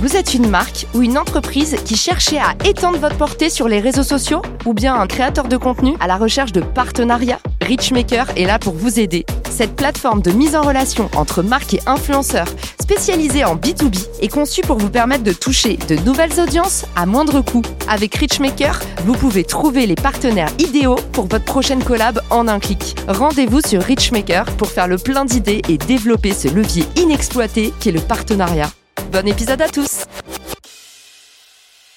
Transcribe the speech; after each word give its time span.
Vous 0.00 0.14
êtes 0.14 0.34
une 0.34 0.48
marque 0.48 0.86
ou 0.94 1.02
une 1.02 1.18
entreprise 1.18 1.74
qui 1.84 1.96
cherchez 1.96 2.38
à 2.38 2.54
étendre 2.64 2.98
votre 2.98 3.16
portée 3.16 3.50
sur 3.50 3.66
les 3.66 3.80
réseaux 3.80 4.04
sociaux 4.04 4.42
ou 4.64 4.72
bien 4.72 4.94
un 4.94 5.08
créateur 5.08 5.48
de 5.48 5.56
contenu 5.56 5.96
à 5.98 6.06
la 6.06 6.16
recherche 6.16 6.52
de 6.52 6.60
partenariats? 6.60 7.40
Richmaker 7.62 8.28
est 8.36 8.44
là 8.44 8.60
pour 8.60 8.74
vous 8.74 9.00
aider. 9.00 9.26
Cette 9.50 9.74
plateforme 9.74 10.22
de 10.22 10.30
mise 10.30 10.54
en 10.54 10.62
relation 10.62 11.10
entre 11.16 11.42
marques 11.42 11.74
et 11.74 11.80
influenceurs 11.86 12.46
spécialisée 12.80 13.44
en 13.44 13.56
B2B 13.56 14.06
est 14.22 14.28
conçue 14.28 14.60
pour 14.60 14.78
vous 14.78 14.88
permettre 14.88 15.24
de 15.24 15.32
toucher 15.32 15.76
de 15.88 15.96
nouvelles 15.96 16.38
audiences 16.38 16.84
à 16.94 17.04
moindre 17.04 17.40
coût. 17.40 17.62
Avec 17.88 18.14
Richmaker, 18.14 18.80
vous 19.04 19.14
pouvez 19.14 19.42
trouver 19.42 19.86
les 19.86 19.96
partenaires 19.96 20.52
idéaux 20.60 21.00
pour 21.12 21.26
votre 21.26 21.44
prochaine 21.44 21.82
collab 21.82 22.20
en 22.30 22.46
un 22.46 22.60
clic. 22.60 22.94
Rendez-vous 23.08 23.62
sur 23.62 23.82
Richmaker 23.82 24.44
pour 24.44 24.68
faire 24.68 24.86
le 24.86 24.96
plein 24.96 25.24
d'idées 25.24 25.60
et 25.68 25.76
développer 25.76 26.32
ce 26.32 26.46
levier 26.46 26.84
inexploité 26.94 27.74
qu'est 27.80 27.90
le 27.90 28.00
partenariat. 28.00 28.70
Bon 29.12 29.26
épisode 29.26 29.62
à 29.62 29.68
tous 29.68 30.04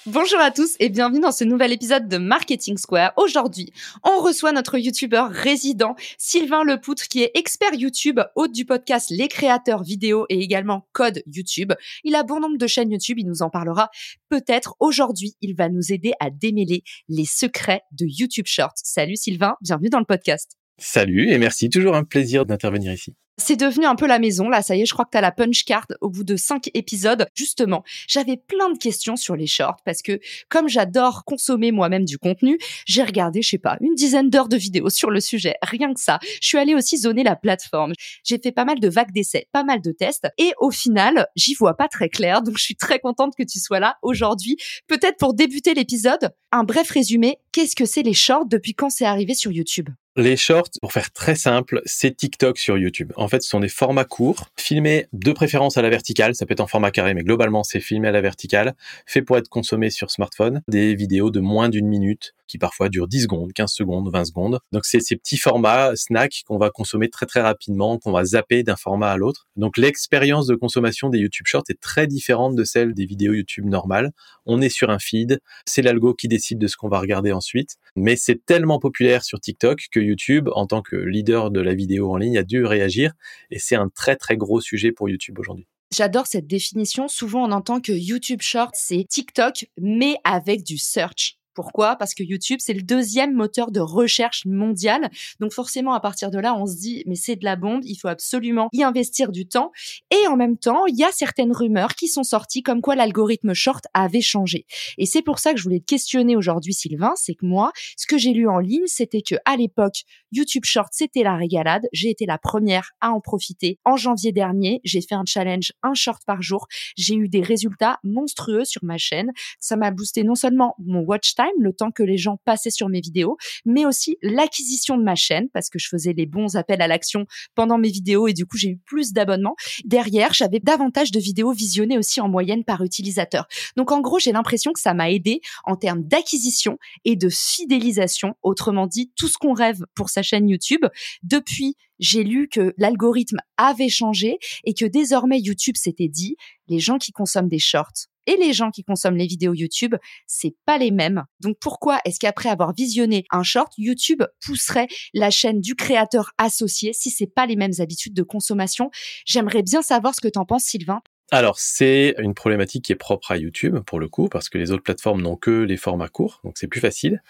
Bonjour 0.06 0.40
à 0.40 0.50
tous 0.50 0.76
et 0.80 0.88
bienvenue 0.88 1.20
dans 1.20 1.30
ce 1.30 1.44
nouvel 1.44 1.72
épisode 1.72 2.08
de 2.08 2.16
Marketing 2.16 2.78
Square. 2.78 3.12
Aujourd'hui, 3.16 3.72
on 4.02 4.20
reçoit 4.20 4.52
notre 4.52 4.78
youtubeur 4.78 5.30
résident 5.30 5.94
Sylvain 6.16 6.64
Lepoutre 6.64 7.08
qui 7.08 7.22
est 7.22 7.30
expert 7.34 7.74
YouTube, 7.74 8.18
hôte 8.34 8.52
du 8.52 8.64
podcast 8.64 9.10
Les 9.10 9.28
créateurs 9.28 9.82
vidéo 9.82 10.24
et 10.30 10.40
également 10.40 10.88
Code 10.92 11.22
YouTube. 11.26 11.72
Il 12.02 12.14
a 12.14 12.22
bon 12.22 12.40
nombre 12.40 12.56
de 12.56 12.66
chaînes 12.66 12.90
YouTube, 12.90 13.18
il 13.18 13.26
nous 13.26 13.42
en 13.42 13.50
parlera 13.50 13.90
peut-être. 14.30 14.74
Aujourd'hui, 14.80 15.34
il 15.42 15.54
va 15.54 15.68
nous 15.68 15.92
aider 15.92 16.12
à 16.18 16.30
démêler 16.30 16.82
les 17.08 17.26
secrets 17.26 17.82
de 17.92 18.06
YouTube 18.06 18.46
Shorts. 18.46 18.74
Salut 18.76 19.16
Sylvain, 19.16 19.56
bienvenue 19.60 19.90
dans 19.90 20.00
le 20.00 20.06
podcast. 20.06 20.52
Salut 20.78 21.30
et 21.30 21.38
merci, 21.38 21.68
toujours 21.68 21.94
un 21.94 22.04
plaisir 22.04 22.46
d'intervenir 22.46 22.92
ici. 22.92 23.14
C'est 23.38 23.56
devenu 23.56 23.86
un 23.86 23.94
peu 23.94 24.06
la 24.06 24.18
maison, 24.18 24.50
là, 24.50 24.60
ça 24.60 24.76
y 24.76 24.82
est, 24.82 24.86
je 24.86 24.92
crois 24.92 25.06
que 25.06 25.10
tu 25.12 25.16
as 25.16 25.22
la 25.22 25.32
punch 25.32 25.64
card 25.64 25.86
au 26.02 26.10
bout 26.10 26.22
de 26.22 26.36
cinq 26.36 26.70
épisodes. 26.74 27.26
Justement, 27.34 27.82
j'avais 28.06 28.36
plein 28.36 28.70
de 28.70 28.76
questions 28.76 29.16
sur 29.16 29.36
les 29.36 29.46
shorts 29.46 29.80
parce 29.86 30.02
que 30.02 30.20
comme 30.50 30.68
j'adore 30.68 31.24
consommer 31.24 31.72
moi-même 31.72 32.04
du 32.04 32.18
contenu, 32.18 32.58
j'ai 32.84 33.02
regardé, 33.02 33.40
je 33.40 33.48
sais 33.48 33.58
pas, 33.58 33.78
une 33.80 33.94
dizaine 33.94 34.28
d'heures 34.28 34.48
de 34.48 34.58
vidéos 34.58 34.90
sur 34.90 35.10
le 35.10 35.20
sujet, 35.20 35.54
rien 35.62 35.94
que 35.94 36.00
ça. 36.00 36.18
Je 36.42 36.46
suis 36.46 36.58
allée 36.58 36.74
aussi 36.74 36.98
zoner 36.98 37.24
la 37.24 37.34
plateforme. 37.34 37.94
J'ai 38.22 38.38
fait 38.38 38.52
pas 38.52 38.66
mal 38.66 38.80
de 38.80 38.88
vagues 38.88 39.12
d'essais, 39.12 39.48
pas 39.50 39.64
mal 39.64 39.80
de 39.80 39.92
tests 39.92 40.28
et 40.36 40.52
au 40.58 40.70
final, 40.70 41.26
j'y 41.34 41.54
vois 41.54 41.74
pas 41.74 41.88
très 41.88 42.10
clair, 42.10 42.42
donc 42.42 42.58
je 42.58 42.62
suis 42.62 42.76
très 42.76 42.98
contente 42.98 43.34
que 43.36 43.44
tu 43.44 43.60
sois 43.60 43.80
là 43.80 43.96
aujourd'hui. 44.02 44.58
Peut-être 44.88 45.16
pour 45.16 45.32
débuter 45.32 45.72
l'épisode, 45.72 46.34
un 46.50 46.64
bref 46.64 46.90
résumé, 46.90 47.38
qu'est-ce 47.50 47.76
que 47.76 47.86
c'est 47.86 48.02
les 48.02 48.12
shorts 48.12 48.46
depuis 48.46 48.74
quand 48.74 48.90
c'est 48.90 49.06
arrivé 49.06 49.32
sur 49.32 49.52
YouTube? 49.52 49.88
Les 50.16 50.36
shorts, 50.36 50.68
pour 50.80 50.92
faire 50.92 51.10
très 51.10 51.34
simple, 51.34 51.80
c'est 51.84 52.16
TikTok 52.16 52.58
sur 52.58 52.76
YouTube. 52.76 53.12
En 53.16 53.28
fait, 53.28 53.42
ce 53.42 53.48
sont 53.48 53.60
des 53.60 53.68
formats 53.68 54.04
courts, 54.04 54.48
filmés 54.58 55.06
de 55.12 55.32
préférence 55.32 55.78
à 55.78 55.82
la 55.82 55.90
verticale. 55.90 56.34
Ça 56.34 56.46
peut 56.46 56.52
être 56.52 56.60
en 56.60 56.66
format 56.66 56.90
carré, 56.90 57.14
mais 57.14 57.22
globalement, 57.22 57.62
c'est 57.62 57.80
filmé 57.80 58.08
à 58.08 58.12
la 58.12 58.20
verticale, 58.20 58.74
fait 59.06 59.22
pour 59.22 59.38
être 59.38 59.48
consommé 59.48 59.90
sur 59.90 60.10
smartphone. 60.10 60.62
Des 60.68 60.94
vidéos 60.94 61.30
de 61.30 61.40
moins 61.40 61.68
d'une 61.68 61.86
minute, 61.86 62.34
qui 62.52 62.58
parfois 62.58 62.90
durent 62.90 63.08
10 63.08 63.22
secondes, 63.22 63.52
15 63.54 63.72
secondes, 63.72 64.12
20 64.12 64.26
secondes. 64.26 64.58
Donc, 64.72 64.84
c'est 64.84 65.00
ces 65.00 65.16
petits 65.16 65.38
formats 65.38 65.96
snacks 65.96 66.42
qu'on 66.46 66.58
va 66.58 66.68
consommer 66.68 67.08
très 67.08 67.24
très 67.24 67.40
rapidement, 67.40 67.98
qu'on 67.98 68.12
va 68.12 68.24
zapper 68.26 68.62
d'un 68.62 68.76
format 68.76 69.10
à 69.10 69.16
l'autre. 69.16 69.48
Donc, 69.56 69.78
l'expérience 69.78 70.46
de 70.46 70.54
consommation 70.54 71.08
des 71.08 71.18
YouTube 71.18 71.46
Shorts 71.46 71.64
est 71.70 71.80
très 71.80 72.06
différente 72.06 72.54
de 72.54 72.64
celle 72.64 72.92
des 72.92 73.06
vidéos 73.06 73.32
YouTube 73.32 73.64
normales. 73.64 74.12
On 74.44 74.60
est 74.60 74.68
sur 74.68 74.90
un 74.90 74.98
feed, 74.98 75.40
c'est 75.64 75.80
l'algo 75.80 76.12
qui 76.12 76.28
décide 76.28 76.58
de 76.58 76.66
ce 76.66 76.76
qu'on 76.76 76.90
va 76.90 77.00
regarder 77.00 77.32
ensuite. 77.32 77.76
Mais 77.96 78.16
c'est 78.16 78.44
tellement 78.44 78.78
populaire 78.78 79.24
sur 79.24 79.40
TikTok 79.40 79.86
que 79.90 80.00
YouTube, 80.00 80.50
en 80.52 80.66
tant 80.66 80.82
que 80.82 80.96
leader 80.96 81.50
de 81.50 81.60
la 81.62 81.74
vidéo 81.74 82.12
en 82.12 82.18
ligne, 82.18 82.36
a 82.36 82.42
dû 82.42 82.66
réagir. 82.66 83.12
Et 83.50 83.58
c'est 83.58 83.76
un 83.76 83.88
très 83.88 84.16
très 84.16 84.36
gros 84.36 84.60
sujet 84.60 84.92
pour 84.92 85.08
YouTube 85.08 85.38
aujourd'hui. 85.38 85.66
J'adore 85.90 86.26
cette 86.26 86.46
définition. 86.46 87.08
Souvent, 87.08 87.48
on 87.48 87.52
entend 87.52 87.80
que 87.80 87.92
YouTube 87.92 88.42
Short, 88.42 88.74
c'est 88.74 89.04
TikTok, 89.08 89.66
mais 89.78 90.16
avec 90.24 90.64
du 90.64 90.76
search. 90.76 91.38
Pourquoi? 91.54 91.96
Parce 91.96 92.14
que 92.14 92.22
YouTube, 92.22 92.58
c'est 92.60 92.74
le 92.74 92.82
deuxième 92.82 93.32
moteur 93.32 93.70
de 93.70 93.80
recherche 93.80 94.44
mondial. 94.46 95.10
Donc 95.40 95.52
forcément, 95.52 95.94
à 95.94 96.00
partir 96.00 96.30
de 96.30 96.38
là, 96.38 96.54
on 96.54 96.66
se 96.66 96.76
dit, 96.76 97.02
mais 97.06 97.14
c'est 97.14 97.36
de 97.36 97.44
la 97.44 97.56
bombe, 97.56 97.82
il 97.84 97.96
faut 97.96 98.08
absolument 98.08 98.68
y 98.72 98.82
investir 98.82 99.32
du 99.32 99.46
temps. 99.46 99.72
Et 100.10 100.26
en 100.28 100.36
même 100.36 100.56
temps, 100.56 100.86
il 100.86 100.96
y 100.96 101.04
a 101.04 101.12
certaines 101.12 101.52
rumeurs 101.52 101.94
qui 101.94 102.08
sont 102.08 102.24
sorties 102.24 102.62
comme 102.62 102.80
quoi 102.80 102.94
l'algorithme 102.94 103.54
short 103.54 103.84
avait 103.94 104.20
changé. 104.20 104.66
Et 104.98 105.06
c'est 105.06 105.22
pour 105.22 105.38
ça 105.38 105.52
que 105.52 105.58
je 105.58 105.64
voulais 105.64 105.80
te 105.80 105.86
questionner 105.86 106.36
aujourd'hui, 106.36 106.74
Sylvain, 106.74 107.12
c'est 107.16 107.34
que 107.34 107.46
moi, 107.46 107.72
ce 107.96 108.06
que 108.06 108.18
j'ai 108.18 108.32
lu 108.32 108.48
en 108.48 108.58
ligne, 108.58 108.86
c'était 108.86 109.22
que 109.22 109.36
à 109.44 109.56
l'époque, 109.56 110.02
YouTube 110.32 110.64
Short, 110.64 110.88
c'était 110.92 111.22
la 111.22 111.36
régalade. 111.36 111.86
J'ai 111.92 112.10
été 112.10 112.26
la 112.26 112.38
première 112.38 112.92
à 113.00 113.10
en 113.10 113.20
profiter. 113.20 113.78
En 113.84 113.96
janvier 113.96 114.32
dernier, 114.32 114.80
j'ai 114.84 115.00
fait 115.00 115.14
un 115.14 115.24
challenge, 115.26 115.72
un 115.82 115.94
short 115.94 116.22
par 116.26 116.42
jour. 116.42 116.66
J'ai 116.96 117.14
eu 117.14 117.28
des 117.28 117.42
résultats 117.42 117.98
monstrueux 118.02 118.64
sur 118.64 118.82
ma 118.84 118.98
chaîne. 118.98 119.30
Ça 119.60 119.76
m'a 119.76 119.90
boosté 119.90 120.24
non 120.24 120.34
seulement 120.34 120.74
mon 120.78 121.00
watch 121.00 121.34
time, 121.34 121.41
le 121.58 121.72
temps 121.72 121.90
que 121.90 122.02
les 122.02 122.16
gens 122.16 122.38
passaient 122.44 122.70
sur 122.70 122.88
mes 122.88 123.00
vidéos, 123.00 123.36
mais 123.64 123.84
aussi 123.86 124.16
l'acquisition 124.22 124.96
de 124.96 125.02
ma 125.02 125.14
chaîne 125.14 125.48
parce 125.52 125.68
que 125.68 125.78
je 125.78 125.88
faisais 125.88 126.12
les 126.12 126.26
bons 126.26 126.56
appels 126.56 126.82
à 126.82 126.86
l'action 126.86 127.26
pendant 127.54 127.78
mes 127.78 127.90
vidéos 127.90 128.28
et 128.28 128.32
du 128.32 128.46
coup 128.46 128.56
j'ai 128.56 128.70
eu 128.70 128.78
plus 128.78 129.12
d'abonnements. 129.12 129.56
Derrière, 129.84 130.32
j'avais 130.34 130.60
davantage 130.60 131.10
de 131.10 131.20
vidéos 131.20 131.52
visionnées 131.52 131.98
aussi 131.98 132.20
en 132.20 132.28
moyenne 132.28 132.64
par 132.64 132.82
utilisateur. 132.82 133.46
Donc 133.76 133.92
en 133.92 134.00
gros, 134.00 134.18
j'ai 134.18 134.32
l'impression 134.32 134.72
que 134.72 134.80
ça 134.80 134.94
m'a 134.94 135.10
aidé 135.10 135.40
en 135.64 135.76
termes 135.76 136.02
d'acquisition 136.02 136.78
et 137.04 137.16
de 137.16 137.28
fidélisation. 137.28 138.34
Autrement 138.42 138.86
dit, 138.86 139.12
tout 139.16 139.28
ce 139.28 139.38
qu'on 139.38 139.54
rêve 139.54 139.84
pour 139.94 140.10
sa 140.10 140.22
chaîne 140.22 140.48
YouTube. 140.48 140.84
Depuis, 141.22 141.76
j'ai 141.98 142.24
lu 142.24 142.48
que 142.48 142.74
l'algorithme 142.78 143.38
avait 143.56 143.88
changé 143.88 144.38
et 144.64 144.74
que 144.74 144.84
désormais 144.84 145.40
YouTube 145.40 145.76
s'était 145.76 146.08
dit, 146.08 146.36
les 146.68 146.78
gens 146.78 146.98
qui 146.98 147.12
consomment 147.12 147.48
des 147.48 147.58
shorts 147.58 148.08
et 148.26 148.36
les 148.36 148.52
gens 148.52 148.70
qui 148.70 148.84
consomment 148.84 149.16
les 149.16 149.26
vidéos 149.26 149.54
YouTube, 149.54 149.94
c'est 150.26 150.54
pas 150.66 150.78
les 150.78 150.90
mêmes. 150.90 151.24
Donc 151.40 151.56
pourquoi 151.60 152.00
est-ce 152.04 152.18
qu'après 152.18 152.48
avoir 152.48 152.72
visionné 152.74 153.24
un 153.30 153.42
short, 153.42 153.72
YouTube 153.78 154.22
pousserait 154.44 154.88
la 155.14 155.30
chaîne 155.30 155.60
du 155.60 155.74
créateur 155.74 156.32
associé 156.38 156.92
si 156.92 157.10
c'est 157.10 157.26
pas 157.26 157.46
les 157.46 157.56
mêmes 157.56 157.72
habitudes 157.78 158.14
de 158.14 158.22
consommation? 158.22 158.90
J'aimerais 159.24 159.62
bien 159.62 159.82
savoir 159.82 160.14
ce 160.14 160.20
que 160.20 160.28
t'en 160.28 160.44
penses 160.44 160.64
Sylvain 160.64 161.02
alors, 161.32 161.58
c'est 161.58 162.14
une 162.18 162.34
problématique 162.34 162.84
qui 162.84 162.92
est 162.92 162.96
propre 162.96 163.32
à 163.32 163.38
YouTube, 163.38 163.78
pour 163.86 163.98
le 163.98 164.06
coup, 164.06 164.28
parce 164.28 164.50
que 164.50 164.58
les 164.58 164.70
autres 164.70 164.82
plateformes 164.82 165.22
n'ont 165.22 165.36
que 165.36 165.62
les 165.62 165.78
formats 165.78 166.08
courts, 166.08 166.42
donc 166.44 166.58
c'est 166.58 166.66
plus 166.66 166.80
facile. 166.80 167.22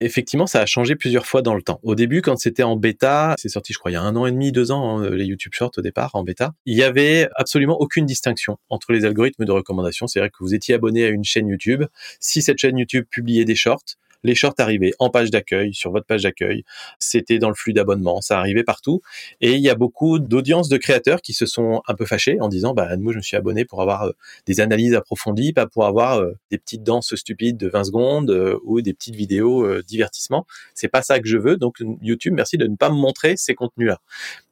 Effectivement, 0.00 0.46
ça 0.46 0.60
a 0.60 0.66
changé 0.66 0.94
plusieurs 0.94 1.26
fois 1.26 1.42
dans 1.42 1.56
le 1.56 1.62
temps. 1.62 1.80
Au 1.82 1.96
début, 1.96 2.22
quand 2.22 2.36
c'était 2.36 2.62
en 2.62 2.76
bêta, 2.76 3.34
c'est 3.36 3.48
sorti, 3.48 3.72
je 3.72 3.80
crois, 3.80 3.90
il 3.90 3.94
y 3.94 3.96
a 3.96 4.02
un 4.02 4.14
an 4.14 4.26
et 4.26 4.30
demi, 4.30 4.52
deux 4.52 4.70
ans, 4.70 5.00
hein, 5.00 5.10
les 5.10 5.24
YouTube 5.24 5.52
Shorts 5.54 5.72
au 5.76 5.80
départ, 5.80 6.14
en 6.14 6.22
bêta, 6.22 6.54
il 6.66 6.76
y 6.76 6.84
avait 6.84 7.28
absolument 7.34 7.76
aucune 7.80 8.06
distinction 8.06 8.58
entre 8.68 8.92
les 8.92 9.04
algorithmes 9.04 9.44
de 9.44 9.50
recommandation. 9.50 10.06
C'est-à-dire 10.06 10.30
que 10.30 10.44
vous 10.44 10.54
étiez 10.54 10.76
abonné 10.76 11.04
à 11.04 11.08
une 11.08 11.24
chaîne 11.24 11.48
YouTube. 11.48 11.82
Si 12.20 12.42
cette 12.42 12.58
chaîne 12.58 12.78
YouTube 12.78 13.06
publiait 13.10 13.44
des 13.44 13.56
shorts, 13.56 13.96
les 14.22 14.34
shorts 14.34 14.54
arrivaient 14.58 14.92
en 14.98 15.10
page 15.10 15.30
d'accueil, 15.30 15.74
sur 15.74 15.90
votre 15.90 16.06
page 16.06 16.22
d'accueil. 16.22 16.64
C'était 16.98 17.38
dans 17.38 17.48
le 17.48 17.54
flux 17.54 17.72
d'abonnement, 17.72 18.20
ça 18.20 18.38
arrivait 18.38 18.64
partout. 18.64 19.00
Et 19.40 19.54
il 19.54 19.60
y 19.60 19.70
a 19.70 19.74
beaucoup 19.74 20.18
d'audiences 20.18 20.68
de 20.68 20.76
créateurs 20.76 21.20
qui 21.22 21.32
se 21.32 21.46
sont 21.46 21.82
un 21.86 21.94
peu 21.94 22.04
fâchés 22.04 22.38
en 22.40 22.48
disant, 22.48 22.74
bah, 22.74 22.96
moi, 22.96 23.12
je 23.12 23.18
me 23.18 23.22
suis 23.22 23.36
abonné 23.36 23.64
pour 23.64 23.82
avoir 23.82 24.04
euh, 24.04 24.12
des 24.46 24.60
analyses 24.60 24.94
approfondies, 24.94 25.52
pas 25.52 25.66
pour 25.66 25.86
avoir 25.86 26.18
euh, 26.18 26.32
des 26.50 26.58
petites 26.58 26.82
danses 26.82 27.14
stupides 27.14 27.56
de 27.56 27.68
20 27.68 27.84
secondes 27.84 28.30
euh, 28.30 28.58
ou 28.64 28.80
des 28.80 28.94
petites 28.94 29.16
vidéos 29.16 29.82
divertissement. 29.82 30.46
C'est 30.74 30.88
pas 30.88 31.02
ça 31.02 31.20
que 31.20 31.28
je 31.28 31.36
veux. 31.36 31.56
Donc, 31.56 31.76
YouTube, 32.02 32.34
merci 32.34 32.56
de 32.58 32.66
ne 32.66 32.76
pas 32.76 32.90
me 32.90 32.96
montrer 32.96 33.36
ces 33.36 33.54
contenus-là. 33.54 34.00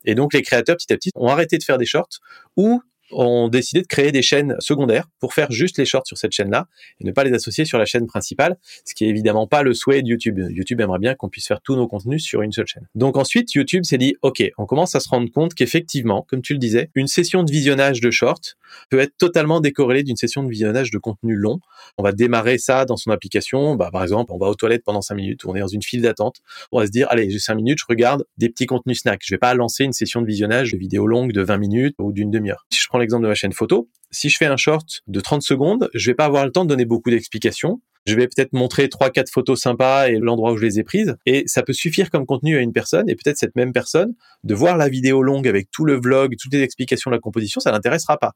Et 0.05 0.15
donc, 0.15 0.33
les 0.35 0.43
créateurs, 0.43 0.77
petit 0.77 0.93
à 0.93 0.97
petit, 0.97 1.11
ont 1.15 1.29
arrêté 1.29 1.59
de 1.59 1.65
faire 1.65 1.79
des 1.79 1.87
shorts 1.87 2.21
ou 2.57 2.83
ont 3.13 3.49
décidé 3.49 3.83
de 3.83 3.87
créer 3.87 4.13
des 4.13 4.23
chaînes 4.23 4.57
secondaires 4.59 5.07
pour 5.21 5.35
faire 5.35 5.51
juste 5.51 5.79
les 5.79 5.85
shorts 5.85 6.07
sur 6.07 6.19
cette 6.19 6.33
chaîne-là 6.33 6.67
et 7.01 7.05
ne 7.05 7.13
pas 7.13 7.25
les 7.25 7.33
associer 7.33 7.65
sur 7.65 7.79
la 7.79 7.85
chaîne 7.85 8.07
principale, 8.07 8.57
ce 8.85 8.95
qui 8.95 9.05
est 9.05 9.09
évidemment 9.09 9.47
pas 9.47 9.63
le 9.63 9.75
souhait 9.75 10.03
de 10.03 10.09
YouTube. 10.09 10.39
YouTube 10.51 10.81
aimerait 10.81 10.99
bien 10.99 11.15
qu'on 11.15 11.29
puisse 11.29 11.47
faire 11.47 11.61
tous 11.61 11.77
nos 11.77 11.87
contenus 11.87 12.23
sur 12.23 12.43
une 12.43 12.53
seule 12.53 12.67
chaîne. 12.67 12.87
Donc 12.95 13.17
ensuite, 13.17 13.53
YouTube 13.55 13.85
s'est 13.85 13.99
dit, 13.99 14.15
OK, 14.23 14.43
on 14.59 14.67
commence 14.67 14.95
à 14.95 15.01
se 15.01 15.09
rendre 15.09 15.31
compte 15.31 15.55
qu'effectivement, 15.55 16.27
comme 16.29 16.43
tu 16.43 16.53
le 16.53 16.59
disais, 16.59 16.91
une 16.95 17.07
session 17.07 17.43
de 17.43 17.51
visionnage 17.51 18.01
de 18.01 18.11
shorts 18.11 18.57
peut 18.91 18.99
être 18.99 19.17
totalement 19.17 19.61
décorrélée 19.61 20.03
d'une 20.03 20.17
session 20.17 20.43
de 20.43 20.51
visionnage 20.51 20.91
de 20.91 20.99
contenu 20.99 21.35
long. 21.35 21.61
On 21.99 22.03
va 22.03 22.13
démarrer 22.13 22.59
ça 22.59 22.85
dans 22.85 22.97
son 22.97 23.11
application. 23.11 23.77
Bah, 23.77 23.91
par 23.93 24.03
exemple, 24.03 24.33
on 24.33 24.39
va 24.39 24.49
aux 24.49 24.55
toilettes 24.55 24.85
pendant 24.85 25.03
5 25.03 25.15
minutes, 25.15 25.45
on 25.45 25.55
est 25.55 25.61
dans 25.61 25.67
une 25.67 25.83
file 25.83 26.03
d'attente. 26.03 26.37
On 26.73 26.81
va 26.81 26.87
se 26.87 26.91
dire, 26.91 27.07
allez, 27.11 27.31
j'ai 27.31 27.39
5 27.39 27.55
minutes, 27.55 27.79
je 27.81 27.85
regarde 27.89 28.25
des 28.39 28.49
petits 28.49 28.67
contenus 28.67 29.01
snacks. 29.01 29.23
Je 29.25 29.35
vais 29.35 29.39
pas 29.39 29.55
lancer 29.55 29.85
une 29.85 29.93
session 29.93 30.21
de 30.21 30.27
visionnage 30.27 30.73
de 30.73 30.79
vidéos 30.79 31.07
longues 31.07 31.33
de 31.33 31.43
20 31.43 31.59
minutes 31.59 31.95
ou 31.99 32.13
d'une 32.13 32.31
demi-heure. 32.31 32.67
L'exemple 32.99 33.25
de 33.25 33.29
ma 33.29 33.35
chaîne 33.35 33.53
photo. 33.53 33.89
Si 34.11 34.29
je 34.29 34.37
fais 34.37 34.47
un 34.47 34.57
short 34.57 35.03
de 35.07 35.21
30 35.21 35.43
secondes, 35.43 35.91
je 35.95 36.11
vais 36.11 36.15
pas 36.15 36.25
avoir 36.25 36.45
le 36.45 36.53
temps 36.53 36.65
de 36.65 36.69
donner 36.69 36.85
beaucoup 36.85 37.11
d'explications. 37.11 37.81
Je 38.07 38.15
vais 38.15 38.29
peut-être 38.29 38.53
montrer 38.53 38.89
trois, 38.89 39.11
quatre 39.11 39.31
photos 39.31 39.61
sympas 39.61 40.09
et 40.09 40.19
l'endroit 40.19 40.53
où 40.53 40.57
je 40.57 40.65
les 40.65 40.79
ai 40.79 40.85
prises. 40.85 41.17
Et 41.27 41.43
ça 41.47 41.65
peut 41.65 41.73
suffire 41.73 42.09
comme 42.11 42.25
contenu 42.25 42.57
à 42.57 42.61
une 42.61 42.73
personne. 42.73 43.11
Et 43.11 43.17
peut-être 43.17 43.37
cette 43.37 43.57
même 43.57 43.73
personne, 43.73 44.15
de 44.45 44.55
voir 44.55 44.77
la 44.77 44.89
vidéo 44.89 45.23
longue 45.23 45.49
avec 45.49 45.73
tout 45.73 45.85
le 45.85 46.01
vlog, 46.01 46.37
toutes 46.41 46.53
les 46.53 46.63
explications 46.63 47.11
de 47.11 47.17
la 47.17 47.21
composition, 47.21 47.61
ça 47.61 47.73
l'intéressera 47.73 48.17
pas. 48.17 48.35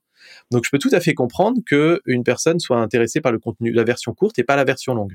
Donc 0.50 0.64
je 0.64 0.70
peux 0.70 0.78
tout 0.78 0.90
à 0.92 0.98
fait 0.98 1.14
comprendre 1.14 1.60
que 1.64 2.00
une 2.04 2.24
personne 2.24 2.58
soit 2.58 2.78
intéressée 2.78 3.20
par 3.20 3.30
le 3.30 3.38
contenu, 3.38 3.70
la 3.70 3.84
version 3.84 4.12
courte 4.12 4.40
et 4.40 4.44
pas 4.44 4.56
la 4.56 4.64
version 4.64 4.92
longue. 4.92 5.14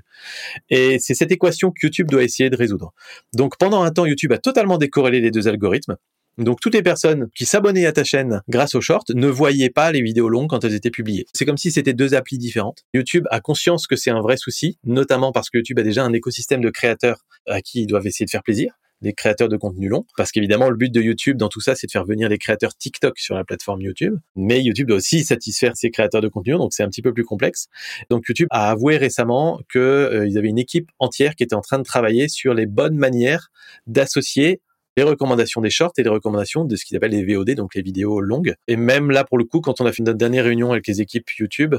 Et 0.69 0.99
c'est 0.99 1.15
cette 1.15 1.33
équation 1.33 1.71
que 1.71 1.79
YouTube 1.83 2.09
doit 2.09 2.23
essayer 2.23 2.49
de 2.49 2.55
résoudre. 2.55 2.93
Donc 3.33 3.57
pendant 3.57 3.83
un 3.83 3.91
temps, 3.91 4.05
YouTube 4.05 4.31
a 4.31 4.37
totalement 4.37 4.77
décorrélé 4.77 5.19
les 5.19 5.31
deux 5.31 5.49
algorithmes. 5.49 5.97
Donc 6.37 6.59
toutes 6.59 6.73
les 6.73 6.83
personnes 6.83 7.29
qui 7.35 7.45
s'abonnaient 7.45 7.85
à 7.85 7.91
ta 7.91 8.03
chaîne 8.03 8.41
grâce 8.49 8.75
aux 8.75 8.81
shorts 8.81 9.05
ne 9.13 9.27
voyaient 9.27 9.69
pas 9.69 9.91
les 9.91 10.01
vidéos 10.01 10.29
longues 10.29 10.49
quand 10.49 10.63
elles 10.63 10.73
étaient 10.73 10.91
publiées. 10.91 11.25
C'est 11.33 11.45
comme 11.45 11.57
si 11.57 11.71
c'était 11.71 11.93
deux 11.93 12.13
applis 12.13 12.37
différentes. 12.37 12.83
YouTube 12.93 13.25
a 13.31 13.39
conscience 13.39 13.87
que 13.87 13.95
c'est 13.95 14.11
un 14.11 14.21
vrai 14.21 14.37
souci, 14.37 14.77
notamment 14.83 15.31
parce 15.31 15.49
que 15.49 15.57
YouTube 15.57 15.79
a 15.79 15.83
déjà 15.83 16.03
un 16.03 16.13
écosystème 16.13 16.61
de 16.61 16.69
créateurs 16.69 17.25
à 17.47 17.61
qui 17.61 17.81
ils 17.81 17.87
doivent 17.87 18.07
essayer 18.07 18.25
de 18.25 18.31
faire 18.31 18.43
plaisir 18.43 18.73
des 19.01 19.13
créateurs 19.13 19.49
de 19.49 19.57
contenu 19.57 19.87
long, 19.87 20.05
parce 20.17 20.31
qu'évidemment 20.31 20.69
le 20.69 20.77
but 20.77 20.91
de 20.91 21.01
YouTube 21.01 21.37
dans 21.37 21.49
tout 21.49 21.61
ça, 21.61 21.75
c'est 21.75 21.87
de 21.87 21.91
faire 21.91 22.05
venir 22.05 22.29
les 22.29 22.37
créateurs 22.37 22.75
TikTok 22.75 23.19
sur 23.19 23.35
la 23.35 23.43
plateforme 23.43 23.81
YouTube, 23.81 24.17
mais 24.35 24.63
YouTube 24.63 24.87
doit 24.87 24.97
aussi 24.97 25.23
satisfaire 25.23 25.75
ses 25.75 25.91
créateurs 25.91 26.21
de 26.21 26.27
contenu 26.27 26.53
donc 26.53 26.73
c'est 26.73 26.83
un 26.83 26.89
petit 26.89 27.01
peu 27.01 27.13
plus 27.13 27.25
complexe. 27.25 27.67
Donc 28.09 28.23
YouTube 28.27 28.47
a 28.51 28.69
avoué 28.69 28.97
récemment 28.97 29.59
qu'ils 29.71 29.81
euh, 29.81 30.37
avaient 30.37 30.47
une 30.47 30.59
équipe 30.59 30.89
entière 30.99 31.35
qui 31.35 31.43
était 31.43 31.55
en 31.55 31.61
train 31.61 31.77
de 31.77 31.83
travailler 31.83 32.27
sur 32.29 32.53
les 32.53 32.65
bonnes 32.65 32.95
manières 32.95 33.51
d'associer 33.87 34.61
les 34.97 35.03
recommandations 35.03 35.61
des 35.61 35.69
shorts 35.69 35.93
et 35.97 36.03
les 36.03 36.09
recommandations 36.09 36.63
de 36.63 36.75
ce 36.75 36.85
qu'ils 36.85 36.95
appellent 36.97 37.11
les 37.11 37.25
VOD, 37.25 37.51
donc 37.51 37.75
les 37.75 37.81
vidéos 37.81 38.21
longues. 38.21 38.55
Et 38.67 38.77
même 38.77 39.11
là, 39.11 39.23
pour 39.23 39.37
le 39.37 39.43
coup, 39.43 39.61
quand 39.61 39.81
on 39.81 39.85
a 39.85 39.91
fait 39.91 40.03
notre 40.03 40.17
dernière 40.17 40.45
réunion 40.45 40.71
avec 40.71 40.87
les 40.87 41.01
équipes 41.01 41.29
YouTube, 41.37 41.75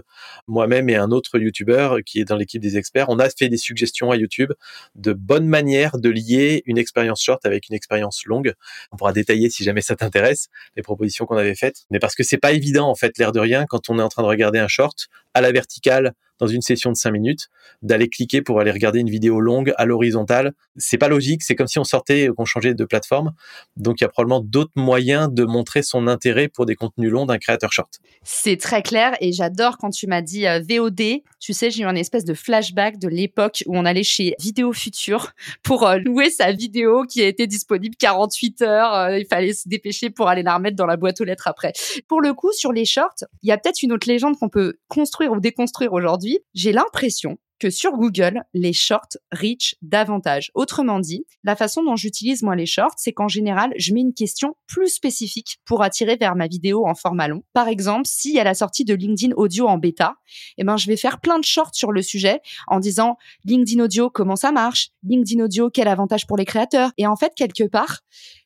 moi-même 0.46 0.88
et 0.90 0.96
un 0.96 1.10
autre 1.10 1.38
YouTuber 1.38 1.96
qui 2.04 2.20
est 2.20 2.24
dans 2.24 2.36
l'équipe 2.36 2.60
des 2.60 2.76
experts, 2.76 3.06
on 3.08 3.18
a 3.18 3.28
fait 3.30 3.48
des 3.48 3.56
suggestions 3.56 4.10
à 4.10 4.16
YouTube 4.16 4.52
de 4.94 5.12
bonnes 5.12 5.48
manières 5.48 5.98
de 5.98 6.10
lier 6.10 6.62
une 6.66 6.78
expérience 6.78 7.22
short 7.22 7.44
avec 7.46 7.68
une 7.68 7.74
expérience 7.74 8.24
longue. 8.26 8.54
On 8.92 8.96
pourra 8.96 9.12
détailler 9.12 9.50
si 9.50 9.64
jamais 9.64 9.80
ça 9.80 9.96
t'intéresse 9.96 10.48
les 10.76 10.82
propositions 10.82 11.26
qu'on 11.26 11.36
avait 11.36 11.54
faites, 11.54 11.86
mais 11.90 11.98
parce 11.98 12.14
que 12.14 12.22
c'est 12.22 12.38
pas 12.38 12.52
évident 12.52 12.88
en 12.88 12.94
fait, 12.94 13.16
l'air 13.18 13.32
de 13.32 13.40
rien, 13.40 13.66
quand 13.66 13.88
on 13.88 13.98
est 13.98 14.02
en 14.02 14.08
train 14.08 14.22
de 14.22 14.28
regarder 14.28 14.58
un 14.58 14.68
short 14.68 15.08
à 15.34 15.40
la 15.40 15.52
verticale 15.52 16.12
dans 16.40 16.46
une 16.46 16.62
session 16.62 16.90
de 16.90 16.96
5 16.96 17.10
minutes, 17.10 17.48
d'aller 17.82 18.08
cliquer 18.08 18.42
pour 18.42 18.60
aller 18.60 18.70
regarder 18.70 19.00
une 19.00 19.10
vidéo 19.10 19.40
longue 19.40 19.72
à 19.76 19.84
l'horizontale. 19.84 20.52
C'est 20.76 20.98
pas 20.98 21.08
logique, 21.08 21.42
c'est 21.42 21.54
comme 21.54 21.66
si 21.66 21.78
on 21.78 21.84
sortait, 21.84 22.28
qu'on 22.36 22.44
changeait 22.44 22.74
de 22.74 22.84
plateforme. 22.84 23.32
Donc 23.76 24.00
il 24.00 24.04
y 24.04 24.06
a 24.06 24.08
probablement 24.08 24.40
d'autres 24.40 24.72
moyens 24.76 25.28
de 25.30 25.44
montrer 25.44 25.82
son 25.82 26.06
intérêt 26.06 26.48
pour 26.48 26.66
des 26.66 26.74
contenus 26.74 27.10
longs 27.10 27.26
d'un 27.26 27.38
créateur 27.38 27.72
short. 27.72 28.00
C'est 28.22 28.56
très 28.56 28.82
clair 28.82 29.16
et 29.20 29.32
j'adore 29.32 29.78
quand 29.78 29.90
tu 29.90 30.06
m'as 30.06 30.22
dit 30.22 30.46
euh, 30.46 30.60
VOD. 30.68 31.22
Tu 31.38 31.52
sais, 31.52 31.70
j'ai 31.70 31.82
eu 31.82 31.86
un 31.86 31.94
espèce 31.94 32.24
de 32.24 32.34
flashback 32.34 32.98
de 32.98 33.08
l'époque 33.08 33.62
où 33.66 33.76
on 33.76 33.84
allait 33.84 34.02
chez 34.02 34.34
Vidéo 34.40 34.72
Future 34.72 35.32
pour 35.62 35.86
euh, 35.86 35.98
louer 35.98 36.30
sa 36.30 36.52
vidéo 36.52 37.04
qui 37.04 37.22
été 37.26 37.46
disponible 37.46 37.96
48 37.96 38.62
heures. 38.62 38.94
Euh, 38.94 39.18
il 39.18 39.26
fallait 39.26 39.52
se 39.52 39.68
dépêcher 39.68 40.10
pour 40.10 40.28
aller 40.28 40.42
la 40.42 40.54
remettre 40.54 40.76
dans 40.76 40.86
la 40.86 40.96
boîte 40.96 41.20
aux 41.20 41.24
lettres 41.24 41.48
après. 41.48 41.72
Pour 42.08 42.20
le 42.20 42.34
coup, 42.34 42.50
sur 42.52 42.72
les 42.72 42.84
shorts, 42.84 43.24
il 43.42 43.48
y 43.48 43.52
a 43.52 43.58
peut-être 43.58 43.82
une 43.82 43.92
autre 43.92 44.08
légende 44.08 44.38
qu'on 44.38 44.48
peut 44.48 44.78
construire 44.88 45.32
ou 45.32 45.40
déconstruire 45.40 45.92
aujourd'hui 45.92 46.25
j'ai 46.54 46.72
l'impression 46.72 47.38
que 47.58 47.70
sur 47.70 47.92
Google, 47.92 48.42
les 48.54 48.72
shorts 48.72 49.16
reach 49.32 49.76
davantage. 49.82 50.50
Autrement 50.54 51.00
dit, 51.00 51.24
la 51.42 51.56
façon 51.56 51.82
dont 51.82 51.96
j'utilise 51.96 52.42
moi 52.42 52.56
les 52.56 52.66
shorts, 52.66 52.94
c'est 52.96 53.12
qu'en 53.12 53.28
général, 53.28 53.72
je 53.78 53.94
mets 53.94 54.00
une 54.00 54.14
question 54.14 54.56
plus 54.66 54.88
spécifique 54.88 55.58
pour 55.64 55.82
attirer 55.82 56.16
vers 56.16 56.36
ma 56.36 56.48
vidéo 56.48 56.86
en 56.86 56.94
format 56.94 57.28
long. 57.28 57.42
Par 57.52 57.68
exemple, 57.68 58.06
si 58.06 58.38
à 58.38 58.44
la 58.44 58.54
sortie 58.54 58.84
de 58.84 58.94
LinkedIn 58.94 59.34
Audio 59.36 59.66
en 59.66 59.78
bêta, 59.78 60.14
eh 60.58 60.64
ben, 60.64 60.76
je 60.76 60.86
vais 60.86 60.96
faire 60.96 61.20
plein 61.20 61.38
de 61.38 61.44
shorts 61.44 61.74
sur 61.74 61.92
le 61.92 62.02
sujet 62.02 62.40
en 62.66 62.80
disant 62.80 63.16
LinkedIn 63.44 63.82
Audio, 63.82 64.10
comment 64.10 64.36
ça 64.36 64.52
marche? 64.52 64.90
LinkedIn 65.02 65.42
Audio, 65.42 65.70
quel 65.70 65.88
avantage 65.88 66.26
pour 66.26 66.36
les 66.36 66.44
créateurs? 66.44 66.90
Et 66.98 67.06
en 67.06 67.16
fait, 67.16 67.32
quelque 67.34 67.64
part, 67.64 68.00